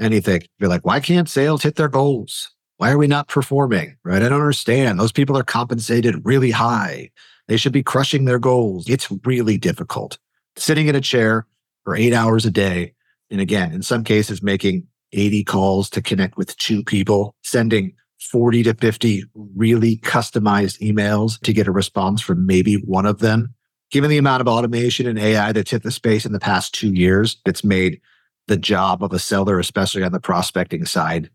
anything. 0.00 0.42
You're 0.58 0.70
like, 0.70 0.84
why 0.84 1.00
can't 1.00 1.28
sales 1.28 1.62
hit 1.62 1.76
their 1.76 1.88
goals? 1.88 2.50
Why 2.78 2.90
are 2.90 2.98
we 2.98 3.06
not 3.06 3.28
performing? 3.28 3.96
Right? 4.04 4.22
I 4.22 4.28
don't 4.28 4.40
understand. 4.40 4.98
Those 4.98 5.12
people 5.12 5.36
are 5.36 5.42
compensated 5.42 6.24
really 6.24 6.50
high. 6.50 7.10
They 7.48 7.56
should 7.56 7.72
be 7.72 7.82
crushing 7.82 8.24
their 8.24 8.38
goals. 8.38 8.88
It's 8.88 9.10
really 9.24 9.56
difficult. 9.56 10.18
Sitting 10.56 10.88
in 10.88 10.94
a 10.94 11.00
chair 11.00 11.46
for 11.84 11.96
eight 11.96 12.12
hours 12.12 12.44
a 12.44 12.50
day. 12.50 12.92
And 13.30 13.40
again, 13.40 13.72
in 13.72 13.82
some 13.82 14.04
cases, 14.04 14.42
making 14.42 14.86
80 15.12 15.44
calls 15.44 15.90
to 15.90 16.02
connect 16.02 16.36
with 16.36 16.56
two 16.56 16.82
people, 16.84 17.34
sending 17.42 17.92
40 18.20 18.64
to 18.64 18.74
50 18.74 19.24
really 19.54 19.98
customized 19.98 20.80
emails 20.80 21.40
to 21.40 21.52
get 21.52 21.66
a 21.66 21.72
response 21.72 22.20
from 22.20 22.46
maybe 22.46 22.76
one 22.76 23.06
of 23.06 23.18
them. 23.18 23.54
Given 23.90 24.10
the 24.10 24.18
amount 24.18 24.40
of 24.40 24.48
automation 24.48 25.06
and 25.06 25.18
AI 25.18 25.52
that's 25.52 25.70
hit 25.70 25.82
the 25.82 25.90
space 25.90 26.26
in 26.26 26.32
the 26.32 26.40
past 26.40 26.74
two 26.74 26.92
years, 26.92 27.36
it's 27.46 27.62
made 27.62 28.00
the 28.48 28.56
job 28.56 29.02
of 29.02 29.12
a 29.12 29.18
seller, 29.18 29.58
especially 29.58 30.02
on 30.02 30.12
the 30.12 30.20
prospecting 30.20 30.84
side, 30.84 31.30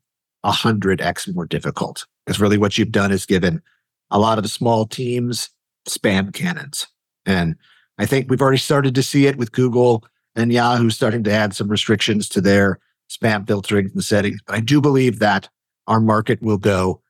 100x 0.45 1.34
more 1.34 1.45
difficult. 1.45 2.06
Because 2.25 2.39
really 2.39 2.58
what 2.58 2.77
you've 2.77 2.91
done 2.91 3.12
is 3.12 3.25
given 3.25 3.62
a 4.10 4.19
lot 4.19 4.38
of 4.38 4.49
small 4.49 4.86
teams 4.86 5.49
spam 5.88 6.34
cannons. 6.34 6.88
And 7.25 7.56
I 7.97 8.06
think 8.06 8.30
we've 8.30 8.41
already 8.41 8.58
started 8.58 8.95
to 8.95 9.04
see 9.04 9.27
it 9.27 9.38
with 9.38 9.51
Google 9.51 10.04
and 10.36 10.52
Yahoo 10.52 10.89
starting 10.89 11.24
to 11.24 11.32
add 11.32 11.54
some 11.54 11.67
restrictions 11.67 12.30
to 12.30 12.41
their 12.41 12.80
spam 13.10 13.46
filtering 13.48 13.89
and 13.94 14.04
settings. 14.04 14.39
But 14.46 14.56
I 14.56 14.60
do 14.62 14.80
believe 14.82 15.20
that 15.20 15.50
our 15.88 16.00
market 16.00 16.41
will 16.41 16.58
go, 16.58 17.02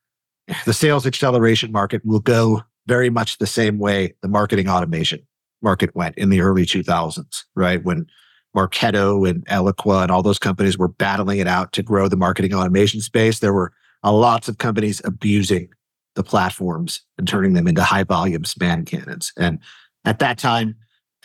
the 0.66 0.74
sales 0.74 1.06
acceleration 1.06 1.72
market 1.72 2.04
will 2.06 2.20
go 2.20 2.64
very 2.88 3.10
much 3.10 3.38
the 3.38 3.48
same 3.48 3.78
way 3.78 4.16
the 4.22 4.28
marketing 4.28 4.68
automation 4.68 5.20
market 5.62 5.96
went 5.96 6.18
in 6.18 6.30
the 6.30 6.42
early 6.42 6.66
2000s, 6.66 7.44
right? 7.56 7.84
When 7.84 8.08
Marketo 8.56 9.30
and 9.30 9.46
Eloqua 9.46 10.04
and 10.04 10.12
all 10.12 10.24
those 10.24 10.40
companies 10.40 10.78
were 10.78 10.88
battling 10.90 11.40
it 11.40 11.48
out 11.48 11.72
to 11.74 11.84
grow 11.84 12.08
the 12.08 12.18
marketing 12.18 12.54
automation 12.54 13.00
space. 13.00 13.40
There 13.40 13.54
were 13.54 13.72
lots 14.04 14.50
of 14.50 14.58
companies 14.58 15.02
abusing 15.06 15.70
the 16.16 16.24
platforms 16.24 17.02
and 17.18 17.28
turning 17.28 17.54
them 17.54 17.68
into 17.68 17.84
high 17.84 18.04
volume 18.04 18.44
spam 18.44 18.86
cannons. 18.86 19.32
And 19.38 19.60
at 20.04 20.20
that 20.20 20.38
time, 20.38 20.76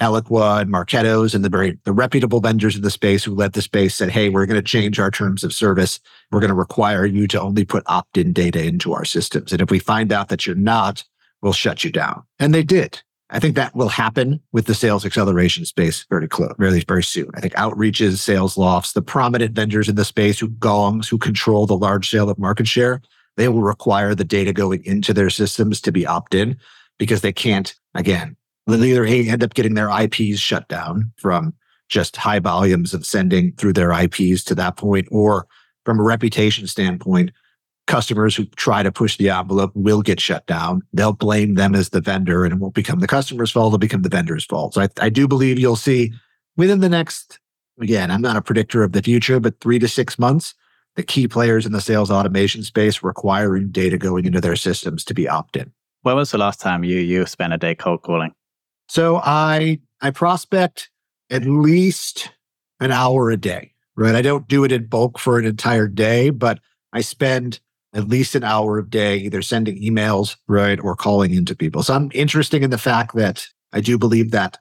Eloqua 0.00 0.60
and 0.60 0.70
Marketo's 0.70 1.34
and 1.34 1.44
the 1.44 1.48
very 1.48 1.78
the 1.84 1.92
reputable 1.92 2.40
vendors 2.40 2.76
in 2.76 2.82
the 2.82 2.90
space 2.90 3.24
who 3.24 3.34
led 3.34 3.54
the 3.54 3.62
space 3.62 3.94
said, 3.94 4.10
"Hey, 4.10 4.28
we're 4.28 4.46
going 4.46 4.60
to 4.60 4.62
change 4.62 4.98
our 4.98 5.10
terms 5.10 5.42
of 5.42 5.52
service. 5.52 6.00
We're 6.30 6.40
going 6.40 6.48
to 6.48 6.54
require 6.54 7.06
you 7.06 7.26
to 7.28 7.40
only 7.40 7.64
put 7.64 7.82
opt-in 7.86 8.32
data 8.32 8.62
into 8.62 8.92
our 8.92 9.04
systems, 9.04 9.52
and 9.52 9.62
if 9.62 9.70
we 9.70 9.78
find 9.78 10.12
out 10.12 10.28
that 10.28 10.46
you're 10.46 10.56
not, 10.56 11.04
we'll 11.42 11.52
shut 11.52 11.84
you 11.84 11.90
down." 11.90 12.24
And 12.38 12.54
they 12.54 12.62
did. 12.62 13.02
I 13.30 13.40
think 13.40 13.56
that 13.56 13.74
will 13.74 13.88
happen 13.88 14.40
with 14.52 14.66
the 14.66 14.74
sales 14.74 15.04
acceleration 15.04 15.64
space 15.64 16.06
very 16.08 16.28
close, 16.28 16.54
very, 16.58 16.80
very 16.80 17.02
soon. 17.02 17.28
I 17.34 17.40
think 17.40 17.54
outreaches, 17.54 18.12
Saleslofts, 18.12 18.92
the 18.92 19.02
prominent 19.02 19.52
vendors 19.54 19.88
in 19.88 19.96
the 19.96 20.04
space 20.04 20.38
who 20.38 20.48
gongs, 20.48 21.08
who 21.08 21.18
control 21.18 21.66
the 21.66 21.76
large 21.76 22.08
sale 22.08 22.30
of 22.30 22.38
market 22.38 22.68
share, 22.68 23.00
they 23.36 23.48
will 23.48 23.62
require 23.62 24.14
the 24.14 24.24
data 24.24 24.52
going 24.52 24.84
into 24.84 25.12
their 25.12 25.30
systems 25.30 25.80
to 25.80 25.92
be 25.92 26.06
opt-in 26.06 26.56
because 26.98 27.22
they 27.22 27.32
can't, 27.32 27.74
again, 27.94 28.36
either 28.74 29.04
end 29.04 29.42
up 29.42 29.54
getting 29.54 29.74
their 29.74 29.90
IPs 29.90 30.38
shut 30.38 30.68
down 30.68 31.12
from 31.16 31.54
just 31.88 32.16
high 32.16 32.40
volumes 32.40 32.94
of 32.94 33.06
sending 33.06 33.52
through 33.52 33.72
their 33.72 33.92
IPs 33.92 34.42
to 34.44 34.54
that 34.56 34.76
point, 34.76 35.06
or 35.10 35.46
from 35.84 36.00
a 36.00 36.02
reputation 36.02 36.66
standpoint, 36.66 37.30
customers 37.86 38.34
who 38.34 38.44
try 38.56 38.82
to 38.82 38.90
push 38.90 39.16
the 39.16 39.30
envelope 39.30 39.70
will 39.74 40.02
get 40.02 40.20
shut 40.20 40.46
down. 40.46 40.82
They'll 40.92 41.12
blame 41.12 41.54
them 41.54 41.74
as 41.74 41.90
the 41.90 42.00
vendor 42.00 42.44
and 42.44 42.52
it 42.52 42.58
won't 42.58 42.74
become 42.74 42.98
the 42.98 43.06
customer's 43.06 43.52
fault. 43.52 43.68
It'll 43.68 43.78
become 43.78 44.02
the 44.02 44.08
vendor's 44.08 44.44
fault. 44.44 44.74
So 44.74 44.82
I, 44.82 44.88
I 45.00 45.08
do 45.08 45.28
believe 45.28 45.58
you'll 45.58 45.76
see 45.76 46.12
within 46.56 46.80
the 46.80 46.88
next, 46.88 47.38
again, 47.80 48.10
I'm 48.10 48.22
not 48.22 48.36
a 48.36 48.42
predictor 48.42 48.82
of 48.82 48.92
the 48.92 49.02
future, 49.02 49.38
but 49.38 49.60
three 49.60 49.78
to 49.78 49.86
six 49.86 50.18
months, 50.18 50.54
the 50.96 51.02
key 51.02 51.28
players 51.28 51.66
in 51.66 51.72
the 51.72 51.80
sales 51.80 52.10
automation 52.10 52.62
space 52.62 53.02
requiring 53.02 53.70
data 53.70 53.98
going 53.98 54.24
into 54.24 54.40
their 54.40 54.56
systems 54.56 55.04
to 55.04 55.14
be 55.14 55.28
opt-in. 55.28 55.72
When 56.02 56.16
was 56.16 56.30
the 56.30 56.38
last 56.38 56.60
time 56.60 56.84
you 56.84 56.98
you 56.98 57.26
spent 57.26 57.52
a 57.52 57.58
day 57.58 57.74
cold 57.74 58.02
calling? 58.02 58.32
So 58.88 59.20
I 59.22 59.80
I 60.00 60.10
prospect 60.10 60.90
at 61.30 61.44
least 61.44 62.30
an 62.80 62.92
hour 62.92 63.30
a 63.30 63.36
day, 63.36 63.72
right? 63.96 64.14
I 64.14 64.22
don't 64.22 64.48
do 64.48 64.64
it 64.64 64.72
in 64.72 64.86
bulk 64.86 65.18
for 65.18 65.38
an 65.38 65.44
entire 65.44 65.88
day, 65.88 66.30
but 66.30 66.60
I 66.92 67.00
spend 67.00 67.60
at 67.94 68.08
least 68.08 68.34
an 68.34 68.44
hour 68.44 68.78
a 68.78 68.88
day, 68.88 69.16
either 69.16 69.42
sending 69.42 69.80
emails, 69.82 70.36
right, 70.48 70.78
or 70.80 70.94
calling 70.94 71.32
into 71.32 71.56
people. 71.56 71.82
So 71.82 71.94
I'm 71.94 72.10
interested 72.12 72.62
in 72.62 72.70
the 72.70 72.78
fact 72.78 73.14
that 73.16 73.46
I 73.72 73.80
do 73.80 73.96
believe 73.98 74.30
that 74.32 74.58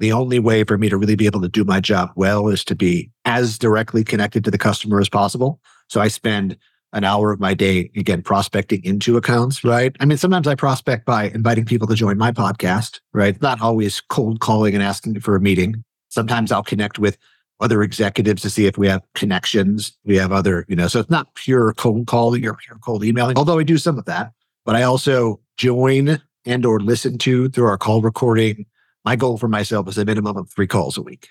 the 0.00 0.12
only 0.12 0.38
way 0.38 0.64
for 0.64 0.78
me 0.78 0.88
to 0.88 0.96
really 0.96 1.14
be 1.14 1.26
able 1.26 1.42
to 1.42 1.48
do 1.48 1.64
my 1.64 1.80
job 1.80 2.10
well 2.16 2.48
is 2.48 2.64
to 2.64 2.74
be 2.74 3.10
as 3.24 3.58
directly 3.58 4.02
connected 4.02 4.44
to 4.44 4.50
the 4.50 4.58
customer 4.58 4.98
as 5.00 5.08
possible. 5.08 5.60
So 5.88 6.00
I 6.00 6.08
spend 6.08 6.56
an 6.94 7.04
hour 7.04 7.32
of 7.32 7.40
my 7.40 7.54
day, 7.54 7.90
again, 7.96 8.22
prospecting 8.22 8.82
into 8.84 9.16
accounts, 9.16 9.64
right? 9.64 9.94
I 10.00 10.04
mean, 10.06 10.16
sometimes 10.16 10.46
I 10.46 10.54
prospect 10.54 11.04
by 11.04 11.24
inviting 11.24 11.64
people 11.64 11.88
to 11.88 11.94
join 11.94 12.16
my 12.16 12.30
podcast, 12.30 13.00
right? 13.12 13.40
Not 13.42 13.60
always 13.60 14.00
cold 14.00 14.40
calling 14.40 14.74
and 14.74 14.82
asking 14.82 15.20
for 15.20 15.34
a 15.34 15.40
meeting. 15.40 15.84
Sometimes 16.08 16.52
I'll 16.52 16.62
connect 16.62 16.98
with 17.00 17.18
other 17.60 17.82
executives 17.82 18.42
to 18.42 18.50
see 18.50 18.66
if 18.66 18.78
we 18.78 18.86
have 18.86 19.02
connections. 19.14 19.96
We 20.04 20.16
have 20.16 20.30
other, 20.32 20.64
you 20.68 20.76
know, 20.76 20.86
so 20.86 21.00
it's 21.00 21.10
not 21.10 21.34
pure 21.34 21.72
cold 21.74 22.06
calling 22.06 22.46
or 22.46 22.54
pure 22.54 22.78
cold 22.78 23.04
emailing, 23.04 23.36
although 23.36 23.58
I 23.58 23.64
do 23.64 23.78
some 23.78 23.98
of 23.98 24.04
that. 24.04 24.32
But 24.64 24.76
I 24.76 24.82
also 24.82 25.40
join 25.56 26.20
and 26.46 26.64
or 26.64 26.78
listen 26.78 27.18
to 27.18 27.48
through 27.48 27.66
our 27.66 27.78
call 27.78 28.02
recording. 28.02 28.66
My 29.04 29.16
goal 29.16 29.36
for 29.36 29.48
myself 29.48 29.88
is 29.88 29.98
a 29.98 30.04
minimum 30.04 30.36
of 30.36 30.48
three 30.50 30.66
calls 30.66 30.96
a 30.96 31.02
week. 31.02 31.28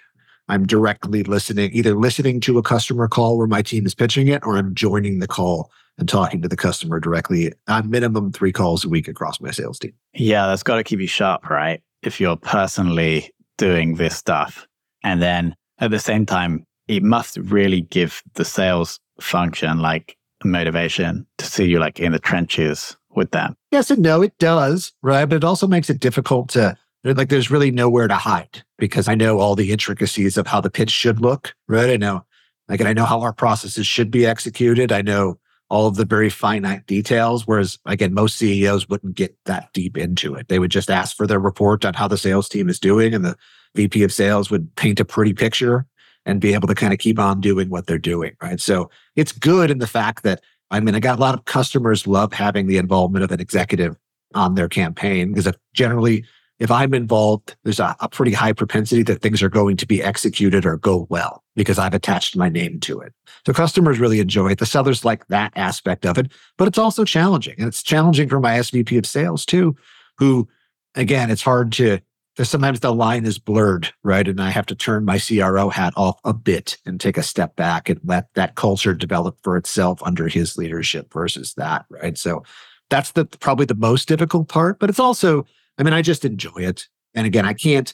I'm 0.49 0.65
directly 0.65 1.23
listening, 1.23 1.71
either 1.73 1.95
listening 1.95 2.39
to 2.41 2.58
a 2.58 2.63
customer 2.63 3.08
call 3.08 3.38
where 3.38 3.47
my 3.47 3.62
team 3.62 3.86
is 3.86 3.95
pitching 3.95 4.27
it, 4.27 4.45
or 4.45 4.58
I'm 4.58 4.75
joining 4.75 5.19
the 5.19 5.27
call 5.27 5.71
and 5.97 6.10
talking 6.10 6.41
to 6.41 6.47
the 6.47 6.58
customer 6.58 6.99
directly. 6.99 7.53
I'm 7.67 7.89
minimum 7.89 8.32
three 8.32 8.51
calls 8.51 8.84
a 8.84 8.89
week 8.89 9.08
across 9.08 9.39
my 9.39 9.51
sales 9.51 9.79
team. 9.79 9.93
Yeah, 10.13 10.47
that's 10.47 10.63
got 10.63 10.77
to 10.77 10.84
keep 10.84 10.99
you 10.99 11.08
sharp, 11.08 11.49
right? 11.49 11.82
If 12.01 12.19
you're 12.19 12.38
personally 12.38 13.32
doing 13.58 13.95
this 13.95 14.15
stuff. 14.15 14.67
And 15.03 15.21
then 15.21 15.56
at 15.79 15.91
the 15.91 15.99
same 15.99 16.25
time, 16.25 16.65
it 16.88 17.03
must 17.03 17.38
really 17.38 17.82
give 17.82 18.21
the 18.34 18.45
sales 18.45 18.99
function 19.21 19.79
like 19.79 20.17
motivation 20.43 21.25
to 21.38 21.45
see 21.45 21.65
you 21.65 21.79
like 21.79 21.99
in 21.99 22.12
the 22.12 22.19
trenches 22.19 22.97
with 23.15 23.32
them. 23.32 23.56
Yes 23.71 23.91
and 23.91 24.01
no, 24.01 24.21
it 24.21 24.38
does, 24.39 24.91
right? 25.01 25.25
But 25.25 25.38
it 25.38 25.43
also 25.43 25.67
makes 25.67 25.89
it 25.89 25.99
difficult 25.99 26.49
to 26.49 26.77
like 27.03 27.29
there's 27.29 27.51
really 27.51 27.71
nowhere 27.71 28.07
to 28.07 28.15
hide 28.15 28.63
because 28.77 29.07
I 29.07 29.15
know 29.15 29.39
all 29.39 29.55
the 29.55 29.71
intricacies 29.71 30.37
of 30.37 30.47
how 30.47 30.61
the 30.61 30.69
pitch 30.69 30.91
should 30.91 31.19
look, 31.19 31.53
right? 31.67 31.89
I 31.89 31.97
know 31.97 32.25
like 32.69 32.79
and 32.79 32.87
I 32.87 32.93
know 32.93 33.05
how 33.05 33.21
our 33.21 33.33
processes 33.33 33.85
should 33.85 34.09
be 34.09 34.25
executed. 34.25 34.91
I 34.91 35.01
know 35.01 35.37
all 35.69 35.87
of 35.87 35.95
the 35.95 36.05
very 36.05 36.29
finite 36.29 36.85
details. 36.85 37.47
Whereas 37.47 37.79
again, 37.85 38.13
most 38.13 38.37
CEOs 38.37 38.87
wouldn't 38.89 39.15
get 39.15 39.35
that 39.45 39.69
deep 39.73 39.97
into 39.97 40.35
it. 40.35 40.47
They 40.47 40.59
would 40.59 40.71
just 40.71 40.89
ask 40.89 41.15
for 41.17 41.27
their 41.27 41.39
report 41.39 41.83
on 41.83 41.93
how 41.93 42.07
the 42.07 42.17
sales 42.17 42.47
team 42.47 42.69
is 42.69 42.79
doing 42.79 43.13
and 43.13 43.25
the 43.25 43.35
VP 43.75 44.03
of 44.03 44.13
sales 44.13 44.49
would 44.49 44.73
paint 44.75 44.99
a 44.99 45.05
pretty 45.05 45.33
picture 45.33 45.85
and 46.25 46.39
be 46.39 46.53
able 46.53 46.67
to 46.67 46.75
kind 46.75 46.93
of 46.93 46.99
keep 46.99 47.19
on 47.19 47.41
doing 47.41 47.69
what 47.69 47.87
they're 47.87 47.97
doing. 47.97 48.35
Right. 48.41 48.61
So 48.61 48.89
it's 49.15 49.31
good 49.31 49.71
in 49.71 49.79
the 49.79 49.87
fact 49.87 50.23
that, 50.23 50.41
I 50.71 50.79
mean, 50.79 50.95
I 50.95 50.99
got 50.99 51.17
a 51.17 51.21
lot 51.21 51.33
of 51.33 51.45
customers 51.45 52.07
love 52.07 52.31
having 52.33 52.67
the 52.67 52.77
involvement 52.77 53.23
of 53.23 53.31
an 53.31 53.41
executive 53.41 53.97
on 54.35 54.55
their 54.55 54.69
campaign 54.69 55.29
because 55.29 55.47
uh, 55.47 55.53
generally, 55.73 56.25
if 56.63 56.71
I'm 56.71 56.93
involved, 56.93 57.56
there's 57.63 57.80
a, 57.80 57.95
a, 57.99 58.08
pretty 58.08 58.32
high 58.32 58.54
propensity 58.54 59.04
that 59.04 59.21
things 59.21 59.43
are 59.43 59.49
going 59.49 59.76
to 59.76 59.86
be 59.86 60.02
executed 60.02 60.65
or 60.65 60.78
go 60.78 61.08
well 61.10 61.43
because 61.56 61.78
I've 61.78 61.93
attached 61.93 62.38
my 62.38 62.47
name 62.47 62.80
to 62.82 63.02
it. 63.02 63.13
So 63.45 63.52
customers 63.52 63.99
really 63.99 64.21
enjoy 64.21 64.52
it. 64.52 64.60
The 64.60 64.65
sellers 64.65 65.04
like 65.04 65.28
that 65.28 65.52
aspect 65.58 66.06
of 66.06 66.17
it, 66.17 66.32
but 66.58 66.67
it's 66.69 66.78
also 66.78 67.04
challenging. 67.04 67.56
And 67.58 67.67
it's 67.67 67.84
challenging 67.84 68.30
for 68.30 68.39
my 68.39 68.58
SVP 68.60 68.97
of 68.97 69.06
sales 69.06 69.45
too, 69.45 69.76
who 70.17 70.47
again, 70.95 71.30
it's 71.30 71.41
hard 71.41 71.73
to 71.73 71.99
there's 72.36 72.49
sometimes 72.49 72.80
the 72.80 72.93
line 72.93 73.26
is 73.26 73.38
blurred, 73.38 73.93
right? 74.04 74.28
And 74.28 74.41
I 74.41 74.49
have 74.49 74.65
to 74.67 74.76
turn 74.76 75.06
my 75.06 75.19
CRO 75.19 75.69
hat 75.69 75.93
off 75.95 76.19
a 76.23 76.34
bit 76.34 76.78
and 76.86 76.99
take 76.99 77.17
a 77.17 77.23
step 77.23 77.56
back 77.56 77.89
and 77.89 77.99
let 78.04 78.34
that 78.34 78.56
culture 78.56 78.95
develop 78.95 79.38
for 79.43 79.56
itself 79.56 80.02
under 80.02 80.28
his 80.28 80.58
leadership 80.58 81.13
versus 81.13 81.54
that, 81.56 81.86
right? 81.89 82.17
So 82.17 82.43
that's 82.89 83.12
the 83.12 83.26
probably 83.26 83.67
the 83.67 83.76
most 83.76 84.08
difficult 84.08 84.47
part, 84.47 84.80
but 84.80 84.89
it's 84.89 84.99
also, 84.99 85.45
I 85.77 85.83
mean, 85.83 85.93
I 85.93 86.01
just 86.01 86.25
enjoy 86.25 86.57
it. 86.57 86.88
And 87.13 87.25
again, 87.25 87.45
I 87.45 87.53
can't, 87.53 87.93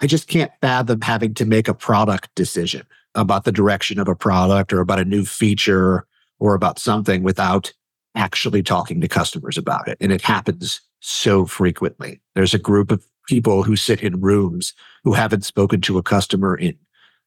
I 0.00 0.06
just 0.06 0.28
can't 0.28 0.52
fathom 0.60 1.00
having 1.00 1.34
to 1.34 1.44
make 1.44 1.68
a 1.68 1.74
product 1.74 2.30
decision 2.34 2.86
about 3.14 3.44
the 3.44 3.52
direction 3.52 3.98
of 3.98 4.08
a 4.08 4.14
product 4.14 4.72
or 4.72 4.80
about 4.80 5.00
a 5.00 5.04
new 5.04 5.24
feature 5.24 6.06
or 6.38 6.54
about 6.54 6.78
something 6.78 7.22
without 7.22 7.72
actually 8.14 8.62
talking 8.62 9.00
to 9.00 9.08
customers 9.08 9.58
about 9.58 9.88
it. 9.88 9.96
And 10.00 10.12
it 10.12 10.22
happens 10.22 10.80
so 11.00 11.46
frequently. 11.46 12.20
There's 12.34 12.54
a 12.54 12.58
group 12.58 12.90
of 12.90 13.04
people 13.28 13.62
who 13.62 13.76
sit 13.76 14.02
in 14.02 14.20
rooms 14.20 14.72
who 15.04 15.12
haven't 15.12 15.44
spoken 15.44 15.80
to 15.82 15.98
a 15.98 16.02
customer 16.02 16.56
in, 16.56 16.76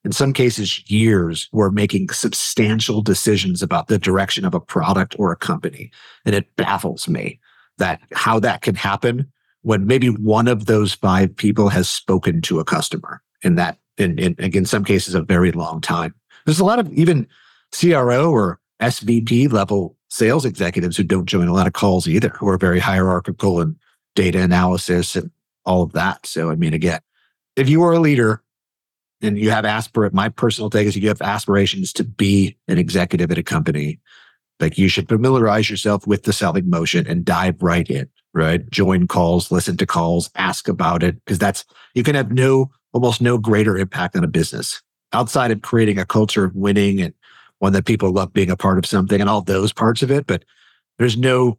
in 0.03 0.11
some 0.11 0.33
cases, 0.33 0.89
years, 0.89 1.47
who 1.51 1.61
are 1.61 1.71
making 1.71 2.09
substantial 2.09 3.01
decisions 3.01 3.61
about 3.61 3.87
the 3.87 3.99
direction 3.99 4.45
of 4.45 4.53
a 4.53 4.59
product 4.59 5.15
or 5.19 5.31
a 5.31 5.37
company. 5.37 5.91
And 6.25 6.33
it 6.33 6.55
baffles 6.55 7.07
me 7.07 7.39
that 7.77 8.01
how 8.13 8.39
that 8.39 8.61
can 8.61 8.75
happen 8.75 9.31
when 9.63 9.85
maybe 9.85 10.07
one 10.07 10.47
of 10.47 10.65
those 10.65 10.93
five 10.93 11.35
people 11.35 11.69
has 11.69 11.89
spoken 11.89 12.41
to 12.41 12.59
a 12.59 12.65
customer 12.65 13.21
in 13.43 13.55
that, 13.55 13.77
in, 13.97 14.17
in, 14.17 14.35
in 14.37 14.65
some 14.65 14.83
cases, 14.83 15.13
a 15.13 15.21
very 15.21 15.51
long 15.51 15.81
time. 15.81 16.13
There's 16.45 16.59
a 16.59 16.65
lot 16.65 16.79
of 16.79 16.91
even 16.93 17.27
CRO 17.71 18.31
or 18.31 18.59
SVP 18.81 19.51
level 19.51 19.95
sales 20.09 20.45
executives 20.45 20.97
who 20.97 21.03
don't 21.03 21.25
join 21.25 21.47
a 21.47 21.53
lot 21.53 21.67
of 21.67 21.73
calls 21.73 22.07
either, 22.07 22.29
who 22.29 22.47
are 22.49 22.57
very 22.57 22.79
hierarchical 22.79 23.61
and 23.61 23.75
data 24.15 24.41
analysis 24.41 25.15
and 25.15 25.31
all 25.65 25.83
of 25.83 25.93
that. 25.93 26.25
So, 26.25 26.51
I 26.51 26.55
mean, 26.55 26.73
again, 26.73 26.99
if 27.55 27.69
you 27.69 27.83
are 27.83 27.93
a 27.93 27.99
leader 27.99 28.43
and 29.21 29.37
you 29.37 29.51
have 29.51 29.65
aspirate, 29.65 30.13
my 30.13 30.29
personal 30.29 30.69
take 30.69 30.87
is 30.87 30.97
you 30.97 31.07
have 31.07 31.21
aspirations 31.21 31.93
to 31.93 32.03
be 32.03 32.57
an 32.67 32.77
executive 32.77 33.31
at 33.31 33.37
a 33.37 33.43
company, 33.43 33.99
like 34.59 34.77
you 34.77 34.89
should 34.89 35.07
familiarize 35.07 35.69
yourself 35.69 36.05
with 36.07 36.23
the 36.23 36.33
selling 36.33 36.69
motion 36.69 37.07
and 37.07 37.23
dive 37.23 37.61
right 37.61 37.89
in, 37.89 38.09
right? 38.33 38.69
Join 38.69 39.07
calls, 39.07 39.51
listen 39.51 39.77
to 39.77 39.85
calls, 39.85 40.29
ask 40.35 40.67
about 40.67 41.03
it, 41.03 41.23
because 41.25 41.39
that's, 41.39 41.65
you 41.93 42.03
can 42.03 42.15
have 42.15 42.31
no, 42.31 42.71
almost 42.93 43.21
no 43.21 43.37
greater 43.37 43.77
impact 43.77 44.15
on 44.15 44.23
a 44.23 44.27
business 44.27 44.81
outside 45.13 45.51
of 45.51 45.61
creating 45.61 45.97
a 45.97 46.05
culture 46.05 46.45
of 46.45 46.55
winning 46.55 47.01
and 47.01 47.13
one 47.59 47.73
that 47.73 47.85
people 47.85 48.11
love 48.11 48.33
being 48.33 48.49
a 48.49 48.57
part 48.57 48.77
of 48.77 48.85
something 48.85 49.21
and 49.21 49.29
all 49.29 49.41
those 49.41 49.73
parts 49.73 50.01
of 50.01 50.09
it. 50.09 50.25
But 50.25 50.43
there's 50.97 51.17
no 51.17 51.57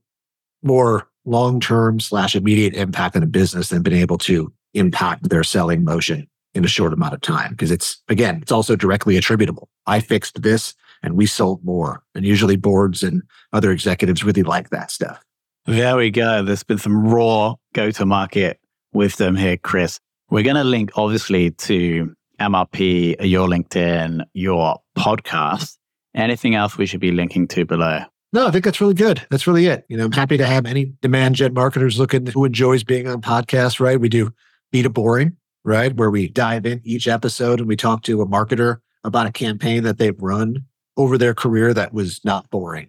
more 0.62 1.08
long 1.24 1.60
term 1.60 2.00
slash 2.00 2.34
immediate 2.34 2.74
impact 2.74 3.16
on 3.16 3.22
a 3.22 3.26
business 3.26 3.68
than 3.68 3.82
being 3.82 4.00
able 4.00 4.18
to 4.18 4.52
impact 4.74 5.28
their 5.28 5.44
selling 5.44 5.84
motion 5.84 6.26
in 6.54 6.64
a 6.64 6.68
short 6.68 6.92
amount 6.92 7.14
of 7.14 7.20
time. 7.20 7.52
Because 7.52 7.70
it's, 7.70 8.02
again, 8.08 8.40
it's 8.42 8.52
also 8.52 8.76
directly 8.76 9.16
attributable. 9.16 9.68
I 9.86 10.00
fixed 10.00 10.42
this 10.42 10.74
and 11.02 11.14
we 11.14 11.26
sold 11.26 11.64
more. 11.64 12.02
And 12.14 12.24
usually 12.24 12.56
boards 12.56 13.02
and 13.02 13.22
other 13.52 13.70
executives 13.70 14.24
really 14.24 14.42
like 14.42 14.70
that 14.70 14.90
stuff. 14.90 15.22
There 15.66 15.96
we 15.96 16.10
go. 16.10 16.42
There's 16.42 16.64
been 16.64 16.78
some 16.78 17.06
raw 17.06 17.54
go 17.72 17.92
to 17.92 18.04
market 18.04 18.58
wisdom 18.92 19.36
here, 19.36 19.56
Chris. 19.56 20.00
We're 20.28 20.42
going 20.42 20.56
to 20.56 20.64
link 20.64 20.90
obviously 20.96 21.52
to 21.52 22.12
MRP, 22.40 23.16
your 23.20 23.46
LinkedIn, 23.46 24.24
your 24.32 24.78
podcast. 24.98 25.78
Anything 26.16 26.56
else 26.56 26.76
we 26.76 26.86
should 26.86 27.00
be 27.00 27.12
linking 27.12 27.46
to 27.48 27.64
below? 27.64 28.00
No, 28.32 28.48
I 28.48 28.50
think 28.50 28.64
that's 28.64 28.80
really 28.80 28.94
good. 28.94 29.24
That's 29.30 29.46
really 29.46 29.66
it. 29.66 29.84
You 29.88 29.96
know, 29.96 30.06
I'm 30.06 30.12
happy 30.12 30.36
to 30.36 30.46
have 30.46 30.66
any 30.66 30.94
demand 31.00 31.36
gen 31.36 31.54
marketers 31.54 31.96
looking 31.96 32.26
who 32.26 32.44
enjoys 32.44 32.82
being 32.82 33.06
on 33.06 33.20
podcasts, 33.20 33.78
right? 33.78 34.00
We 34.00 34.08
do 34.08 34.32
B2Boring, 34.74 35.36
right? 35.62 35.94
Where 35.94 36.10
we 36.10 36.28
dive 36.28 36.66
in 36.66 36.80
each 36.82 37.06
episode 37.06 37.60
and 37.60 37.68
we 37.68 37.76
talk 37.76 38.02
to 38.02 38.20
a 38.20 38.26
marketer 38.26 38.78
about 39.04 39.26
a 39.26 39.32
campaign 39.32 39.84
that 39.84 39.98
they've 39.98 40.20
run 40.20 40.64
over 40.96 41.16
their 41.16 41.34
career 41.34 41.72
that 41.72 41.94
was 41.94 42.20
not 42.24 42.50
boring, 42.50 42.88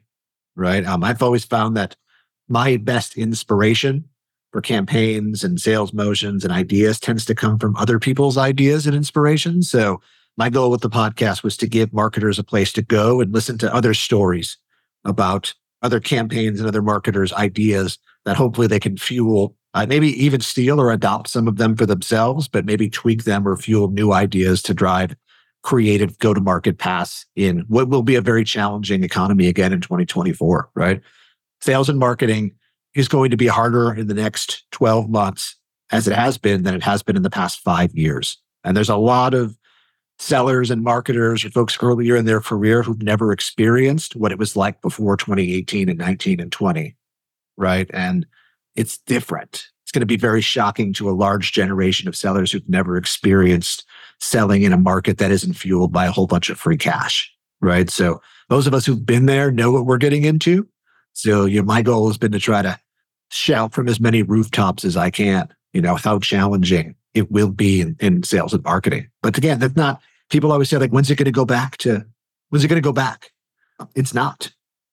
right? 0.56 0.84
Um, 0.86 1.04
I've 1.04 1.22
always 1.22 1.46
found 1.46 1.78
that 1.78 1.96
my 2.48 2.78
best 2.78 3.18
inspiration 3.18 4.06
for 4.52 4.62
campaigns 4.62 5.44
and 5.44 5.60
sales 5.60 5.94
motions 5.94 6.44
and 6.44 6.54
ideas 6.54 7.00
tends 7.00 7.26
to 7.26 7.36
come 7.36 7.58
from 7.58 7.76
other 7.76 8.00
people's 8.00 8.38
ideas 8.38 8.86
and 8.86 8.96
inspirations. 8.96 9.70
So 9.70 10.00
my 10.38 10.50
goal 10.50 10.70
with 10.70 10.82
the 10.82 10.90
podcast 10.90 11.44
was 11.44 11.58
to 11.58 11.68
give 11.68 11.94
marketers 11.94 12.40
a 12.40 12.44
place 12.44 12.72
to 12.74 12.82
go 12.82 13.20
and 13.20 13.34
listen 13.34 13.58
to 13.60 13.74
other 13.74 13.94
stories 13.94 14.58
about 15.06 15.54
other 15.82 16.00
campaigns 16.00 16.60
and 16.60 16.68
other 16.68 16.82
marketers' 16.82 17.34
ideas 17.34 17.98
that 18.26 18.38
hopefully 18.38 18.68
they 18.68 18.80
can 18.80 18.98
fuel, 18.98 19.56
uh, 19.74 19.86
maybe 19.88 20.10
even 20.24 20.40
steal 20.40 20.80
or 20.80 20.92
adopt 20.92 21.30
some 21.30 21.48
of 21.48 21.58
them 21.58 21.76
for 21.76 21.86
themselves, 21.86 22.48
but 22.48 22.66
maybe 22.66 22.90
tweak 22.90 23.24
them 23.26 23.48
or 23.48 23.58
fuel 23.58 23.90
new 23.90 24.14
ideas 24.14 24.62
to 24.62 24.74
drive 24.74 25.16
creative 25.64 26.18
go 26.20 26.34
to 26.34 26.42
market 26.42 26.78
paths 26.78 27.26
in 27.36 27.60
what 27.70 27.90
will 27.90 28.04
be 28.04 28.16
a 28.16 28.22
very 28.22 28.44
challenging 28.44 29.04
economy 29.04 29.48
again 29.48 29.74
in 29.74 29.82
2024, 29.82 30.70
right? 30.76 31.02
Sales 31.64 31.88
and 31.88 31.98
marketing 31.98 32.52
is 32.94 33.08
going 33.08 33.32
to 33.32 33.38
be 33.38 33.48
harder 33.48 33.94
in 33.94 34.08
the 34.08 34.14
next 34.14 34.66
12 34.72 35.10
months 35.10 35.56
as 35.94 36.10
it 36.10 36.14
has 36.14 36.38
been 36.38 36.64
than 36.64 36.76
it 36.76 36.84
has 36.84 37.02
been 37.02 37.16
in 37.16 37.24
the 37.24 37.30
past 37.30 37.62
five 37.62 37.96
years. 37.96 38.38
And 38.66 38.76
there's 38.76 38.90
a 38.90 38.98
lot 38.98 39.34
of 39.34 39.58
sellers 40.20 40.70
and 40.70 40.84
marketers 40.84 41.46
or 41.46 41.50
folks 41.52 41.78
earlier 41.82 42.18
in 42.18 42.26
their 42.26 42.42
career 42.42 42.84
who've 42.84 43.02
never 43.02 43.32
experienced 43.32 44.14
what 44.18 44.34
it 44.34 44.38
was 44.38 44.58
like 44.58 44.82
before 44.82 45.16
2018 45.16 45.88
and 45.88 45.98
19 45.98 46.42
and 46.42 46.52
20. 46.52 46.98
Right. 47.56 47.90
And 47.94 48.26
it's 48.76 48.98
different. 48.98 49.68
It's 49.84 49.94
going 49.94 50.02
to 50.02 50.06
be 50.06 50.18
very 50.18 50.42
shocking 50.42 50.92
to 50.96 51.10
a 51.10 51.12
large 51.12 51.54
generation 51.54 52.10
of 52.10 52.16
sellers 52.18 52.52
who've 52.52 52.68
never 52.68 52.98
experienced 52.98 53.86
selling 54.20 54.64
in 54.64 54.74
a 54.74 54.78
market 54.78 55.18
that 55.20 55.32
isn't 55.32 55.54
fueled 55.54 55.94
by 55.94 56.08
a 56.08 56.12
whole 56.12 56.28
bunch 56.28 56.50
of 56.50 56.60
free 56.60 56.76
cash. 56.76 57.34
Right. 57.62 57.90
So 57.90 58.20
those 58.50 58.68
of 58.68 58.74
us 58.74 58.86
who've 58.86 59.06
been 59.06 59.28
there 59.28 59.50
know 59.50 59.72
what 59.72 59.86
we're 59.86 59.98
getting 59.98 60.26
into. 60.26 60.68
So 61.14 61.46
you 61.46 61.62
know, 61.62 61.66
my 61.66 61.82
goal 61.82 62.08
has 62.08 62.18
been 62.18 62.32
to 62.32 62.40
try 62.40 62.62
to 62.62 62.80
shout 63.30 63.74
from 63.74 63.88
as 63.88 64.00
many 64.00 64.24
rooftops 64.24 64.86
as 64.86 64.96
I 64.98 65.10
can, 65.10 65.48
you 65.74 65.82
know, 65.82 65.96
how 65.96 66.20
challenging 66.20 66.96
it 67.14 67.32
will 67.32 67.50
be 67.50 67.82
in, 67.82 67.96
in 68.00 68.24
sales 68.24 68.54
and 68.54 68.64
marketing. 68.64 69.08
But 69.22 69.38
again, 69.38 69.60
that's 69.60 69.76
not, 69.76 70.02
people 70.30 70.52
always 70.52 70.70
say, 70.70 70.78
like, 70.78 70.92
when's 70.92 71.10
it 71.10 71.16
going 71.16 71.26
to 71.26 71.32
go 71.32 71.46
back 71.46 71.78
to, 71.78 72.06
when's 72.50 72.64
it 72.64 72.68
going 72.68 72.82
to 72.82 72.88
go 72.88 72.94
back? 72.94 73.32
It's 73.96 74.14
not. 74.14 74.52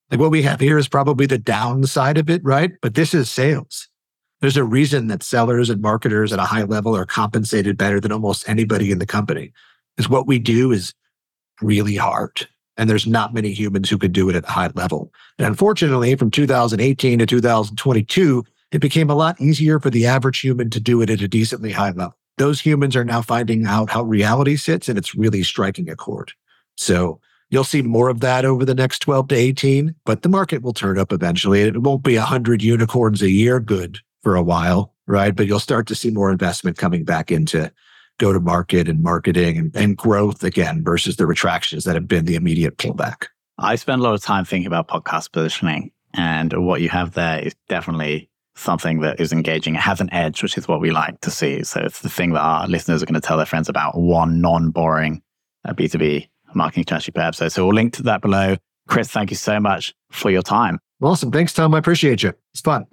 Like 0.09 0.19
what 0.19 0.31
we 0.31 0.41
have 0.41 0.59
here 0.59 0.77
is 0.77 0.87
probably 0.87 1.25
the 1.25 1.37
downside 1.37 2.17
of 2.17 2.29
it, 2.29 2.43
right? 2.43 2.71
But 2.81 2.95
this 2.95 3.13
is 3.13 3.29
sales. 3.29 3.87
There's 4.41 4.57
a 4.57 4.63
reason 4.63 5.07
that 5.07 5.23
sellers 5.23 5.69
and 5.69 5.81
marketers 5.81 6.33
at 6.33 6.39
a 6.39 6.43
high 6.43 6.63
level 6.63 6.95
are 6.95 7.05
compensated 7.05 7.77
better 7.77 7.99
than 7.99 8.11
almost 8.11 8.49
anybody 8.49 8.91
in 8.91 8.99
the 8.99 9.05
company. 9.05 9.53
Is 9.97 10.09
what 10.09 10.25
we 10.25 10.39
do 10.39 10.71
is 10.71 10.93
really 11.61 11.95
hard. 11.95 12.47
And 12.81 12.89
there's 12.89 13.05
not 13.05 13.31
many 13.31 13.51
humans 13.53 13.91
who 13.91 13.99
could 13.99 14.11
do 14.11 14.27
it 14.27 14.35
at 14.35 14.43
a 14.43 14.51
high 14.51 14.71
level. 14.73 15.13
And 15.37 15.45
unfortunately, 15.45 16.15
from 16.15 16.31
2018 16.31 17.19
to 17.19 17.27
2022, 17.27 18.43
it 18.71 18.79
became 18.79 19.11
a 19.11 19.15
lot 19.15 19.39
easier 19.39 19.79
for 19.79 19.91
the 19.91 20.07
average 20.07 20.39
human 20.39 20.71
to 20.71 20.79
do 20.79 20.99
it 20.99 21.11
at 21.11 21.21
a 21.21 21.27
decently 21.27 21.73
high 21.73 21.91
level. 21.91 22.17
Those 22.39 22.59
humans 22.59 22.95
are 22.95 23.05
now 23.05 23.21
finding 23.21 23.67
out 23.67 23.91
how 23.91 24.01
reality 24.01 24.55
sits 24.55 24.89
and 24.89 24.97
it's 24.97 25.13
really 25.13 25.43
striking 25.43 25.91
a 25.91 25.95
chord. 25.95 26.31
So 26.75 27.21
you'll 27.51 27.65
see 27.65 27.83
more 27.83 28.09
of 28.09 28.19
that 28.21 28.45
over 28.45 28.65
the 28.65 28.73
next 28.73 28.97
12 29.03 29.27
to 29.27 29.35
18, 29.35 29.93
but 30.03 30.23
the 30.23 30.29
market 30.29 30.63
will 30.63 30.73
turn 30.73 30.97
up 30.97 31.13
eventually. 31.13 31.61
It 31.61 31.83
won't 31.83 32.01
be 32.01 32.17
100 32.17 32.63
unicorns 32.63 33.21
a 33.21 33.29
year 33.29 33.59
good 33.59 33.99
for 34.23 34.35
a 34.35 34.41
while, 34.41 34.95
right? 35.05 35.35
But 35.35 35.45
you'll 35.45 35.59
start 35.59 35.85
to 35.89 35.95
see 35.95 36.09
more 36.09 36.31
investment 36.31 36.79
coming 36.79 37.03
back 37.03 37.31
into 37.31 37.71
go 38.21 38.31
to 38.31 38.39
market 38.39 38.87
and 38.87 39.01
marketing 39.01 39.57
and, 39.57 39.75
and 39.75 39.97
growth 39.97 40.43
again 40.43 40.83
versus 40.83 41.15
the 41.15 41.25
retractions 41.25 41.83
that 41.83 41.95
have 41.95 42.07
been 42.07 42.25
the 42.25 42.35
immediate 42.35 42.77
pullback. 42.77 43.25
I 43.57 43.75
spend 43.75 44.01
a 44.01 44.03
lot 44.03 44.13
of 44.13 44.21
time 44.21 44.45
thinking 44.45 44.67
about 44.67 44.87
podcast 44.87 45.31
positioning, 45.31 45.91
and 46.13 46.53
what 46.53 46.81
you 46.81 46.89
have 46.89 47.13
there 47.13 47.39
is 47.39 47.55
definitely 47.67 48.29
something 48.55 48.99
that 49.01 49.19
is 49.19 49.33
engaging. 49.33 49.75
It 49.75 49.81
has 49.81 50.01
an 50.01 50.13
edge, 50.13 50.43
which 50.43 50.57
is 50.57 50.67
what 50.67 50.81
we 50.81 50.91
like 50.91 51.19
to 51.21 51.31
see. 51.31 51.63
So 51.63 51.81
it's 51.81 52.01
the 52.01 52.09
thing 52.09 52.33
that 52.33 52.41
our 52.41 52.67
listeners 52.67 53.01
are 53.01 53.05
going 53.05 53.19
to 53.19 53.27
tell 53.27 53.37
their 53.37 53.45
friends 53.45 53.69
about 53.69 53.97
one 53.97 54.39
non 54.39 54.69
boring 54.69 55.21
B2B 55.67 56.25
uh, 56.25 56.51
marketing 56.53 56.83
strategy 56.83 57.11
per 57.11 57.21
episode. 57.21 57.49
So 57.49 57.65
we'll 57.65 57.75
link 57.75 57.93
to 57.93 58.03
that 58.03 58.21
below. 58.21 58.57
Chris, 58.87 59.09
thank 59.09 59.31
you 59.31 59.37
so 59.37 59.59
much 59.59 59.93
for 60.11 60.29
your 60.29 60.41
time. 60.41 60.79
Awesome. 61.01 61.31
Thanks, 61.31 61.53
Tom. 61.53 61.73
I 61.73 61.79
appreciate 61.79 62.23
you. 62.23 62.33
It's 62.53 62.61
fun. 62.61 62.85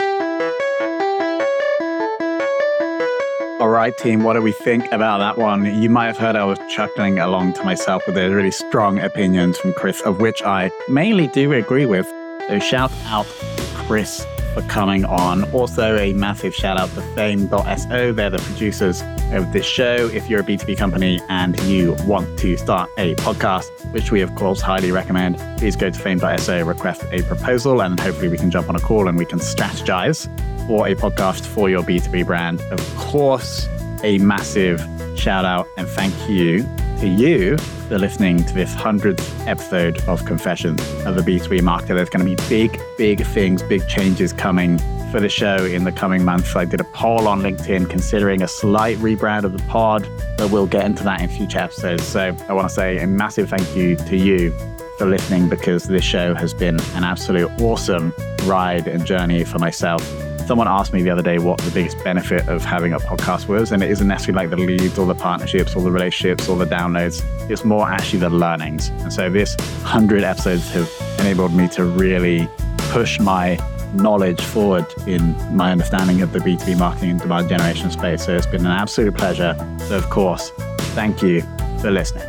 All 3.61 3.71
right, 3.71 3.97
team, 3.99 4.23
what 4.23 4.35
do 4.35 4.43
we 4.43 4.53
think 4.53 4.87
about 4.93 5.19
that 5.19 5.37
one? 5.37 5.83
You 5.83 5.91
might 5.91 6.07
have 6.07 6.17
heard 6.17 6.37
I 6.37 6.45
was 6.45 6.61
chuckling 6.71 7.19
along 7.19 7.55
to 7.55 7.65
myself 7.65 8.07
with 8.07 8.15
the 8.15 8.33
really 8.33 8.53
strong 8.53 9.01
opinions 9.01 9.59
from 9.59 9.73
Chris, 9.73 10.01
of 10.03 10.21
which 10.21 10.45
I 10.45 10.71
mainly 10.89 11.27
do 11.27 11.53
agree 11.53 11.85
with. 11.85 12.07
So 12.47 12.61
shout 12.61 12.93
out 13.07 13.27
Chris 13.75 14.25
for 14.55 14.63
coming 14.69 15.05
on. 15.05 15.43
Also, 15.51 15.97
a 15.99 16.13
massive 16.13 16.55
shout 16.55 16.79
out 16.79 16.89
to 16.91 17.01
Fame.so. 17.17 18.13
They're 18.13 18.31
the 18.31 18.39
producers 18.39 19.03
of 19.33 19.53
this 19.53 19.67
show. 19.67 20.07
If 20.07 20.31
you're 20.31 20.41
a 20.41 20.45
B2B 20.45 20.79
company 20.79 21.21
and 21.29 21.61
you 21.63 21.97
want 22.07 22.39
to 22.39 22.57
start 22.57 22.89
a 22.97 23.17
podcast, 23.17 23.93
which 23.93 24.13
we 24.13 24.21
of 24.21 24.33
course 24.37 24.61
highly 24.61 24.93
recommend, 24.93 25.37
please 25.59 25.75
go 25.75 25.91
to 25.91 25.99
Fame.so, 25.99 26.65
request 26.65 27.03
a 27.11 27.23
proposal, 27.23 27.83
and 27.83 27.99
hopefully 27.99 28.29
we 28.29 28.37
can 28.37 28.53
jump 28.53 28.69
on 28.69 28.77
a 28.77 28.81
call 28.81 29.09
and 29.09 29.19
we 29.19 29.25
can 29.25 29.41
strategize 29.41 30.29
for 30.69 30.87
a 30.87 30.95
podcast 30.95 31.47
for 31.47 31.71
your 31.71 31.83
B2B 31.83 32.27
brand. 32.27 32.61
Of 32.71 32.97
course, 32.97 33.67
a 34.05 34.19
massive 34.19 34.79
shout 35.17 35.47
out 35.47 35.67
and 35.79 35.89
thank 35.89 36.15
you 36.29 36.63
to 37.01 37.09
you 37.09 37.57
for 37.89 37.99
listening 37.99 38.45
to 38.45 38.53
this 38.53 38.75
100th 38.75 39.47
episode 39.47 39.99
of 40.01 40.27
Confessions 40.27 40.79
of 41.07 41.17
a 41.17 41.23
B2B 41.23 41.61
Marketer. 41.61 41.95
There's 41.95 42.11
going 42.11 42.23
to 42.23 42.37
be 42.37 42.49
big, 42.51 42.79
big 42.99 43.25
things, 43.25 43.63
big 43.63 43.89
changes 43.89 44.35
coming 44.35 44.79
for 45.11 45.21
the 45.21 45.29
show 45.31 45.65
in 45.65 45.85
the 45.85 45.93
coming 45.93 46.23
months. 46.23 46.55
I 46.55 46.67
did 46.67 46.83
a 46.83 46.85
poll 46.85 47.29
on 47.29 47.41
LinkedIn 47.41 47.89
considering 47.89 48.43
a 48.43 48.49
slight 48.49 48.99
rebrand 48.99 49.45
of 49.45 49.57
the 49.57 49.65
pod, 49.69 50.07
but 50.37 50.51
we'll 50.51 50.67
get 50.67 50.85
into 50.85 51.03
that 51.05 51.23
in 51.23 51.31
future 51.31 51.61
episodes. 51.61 52.03
So 52.03 52.37
I 52.47 52.53
want 52.53 52.69
to 52.69 52.75
say 52.75 52.99
a 52.99 53.07
massive 53.07 53.49
thank 53.49 53.75
you 53.75 53.97
to 53.97 54.17
you 54.19 54.51
for 54.99 55.07
listening 55.07 55.49
because 55.49 55.85
this 55.85 56.05
show 56.05 56.35
has 56.35 56.53
been 56.53 56.79
an 56.93 57.05
absolute 57.05 57.51
awesome 57.59 58.13
ride 58.43 58.87
and 58.87 59.07
journey 59.07 59.45
for 59.45 59.59
myself 59.59 60.03
Someone 60.49 60.67
asked 60.67 60.95
me 60.95 61.03
the 61.03 61.11
other 61.11 61.21
day 61.21 61.39
what 61.39 61.59
the 61.59 61.71
biggest 61.73 62.03
benefit 62.03 62.49
of 62.49 62.65
having 62.65 62.95
a 62.95 62.99
podcast 62.99 63.49
was, 63.49 63.71
and 63.71 63.83
it 63.83 63.91
isn't 63.91 64.09
necessarily 64.09 64.47
like 64.47 64.49
the 64.49 64.57
leads 64.57 64.99
or 64.99 65.05
the 65.05 65.15
partnerships 65.15 65.77
or 65.77 65.83
the 65.83 65.91
relationships 65.91 66.49
or 66.49 66.57
the 66.57 66.65
downloads. 66.65 67.23
It's 67.51 67.67
more 67.67 67.87
actually 67.87 68.21
the 68.21 68.31
learnings. 68.31 68.89
And 68.89 69.13
so 69.13 69.29
this 69.29 69.55
100 69.83 70.25
episodes 70.25 70.71
have 70.71 70.91
enabled 71.21 71.53
me 71.53 71.69
to 71.69 71.85
really 71.85 72.49
push 72.93 73.21
my 73.21 73.59
knowledge 73.93 74.41
forward 74.41 74.87
in 75.07 75.37
my 75.55 75.71
understanding 75.71 76.23
of 76.23 76.33
the 76.33 76.39
B2B 76.39 76.79
marketing 76.79 77.11
and 77.11 77.21
demand 77.21 77.51
generation 77.51 77.91
space. 77.91 78.25
So 78.25 78.35
it's 78.35 78.47
been 78.47 78.65
an 78.65 78.73
absolute 78.73 79.15
pleasure. 79.15 79.55
So, 79.81 79.99
of 79.99 80.09
course, 80.09 80.49
thank 80.95 81.21
you 81.21 81.43
for 81.83 81.91
listening. 81.91 82.27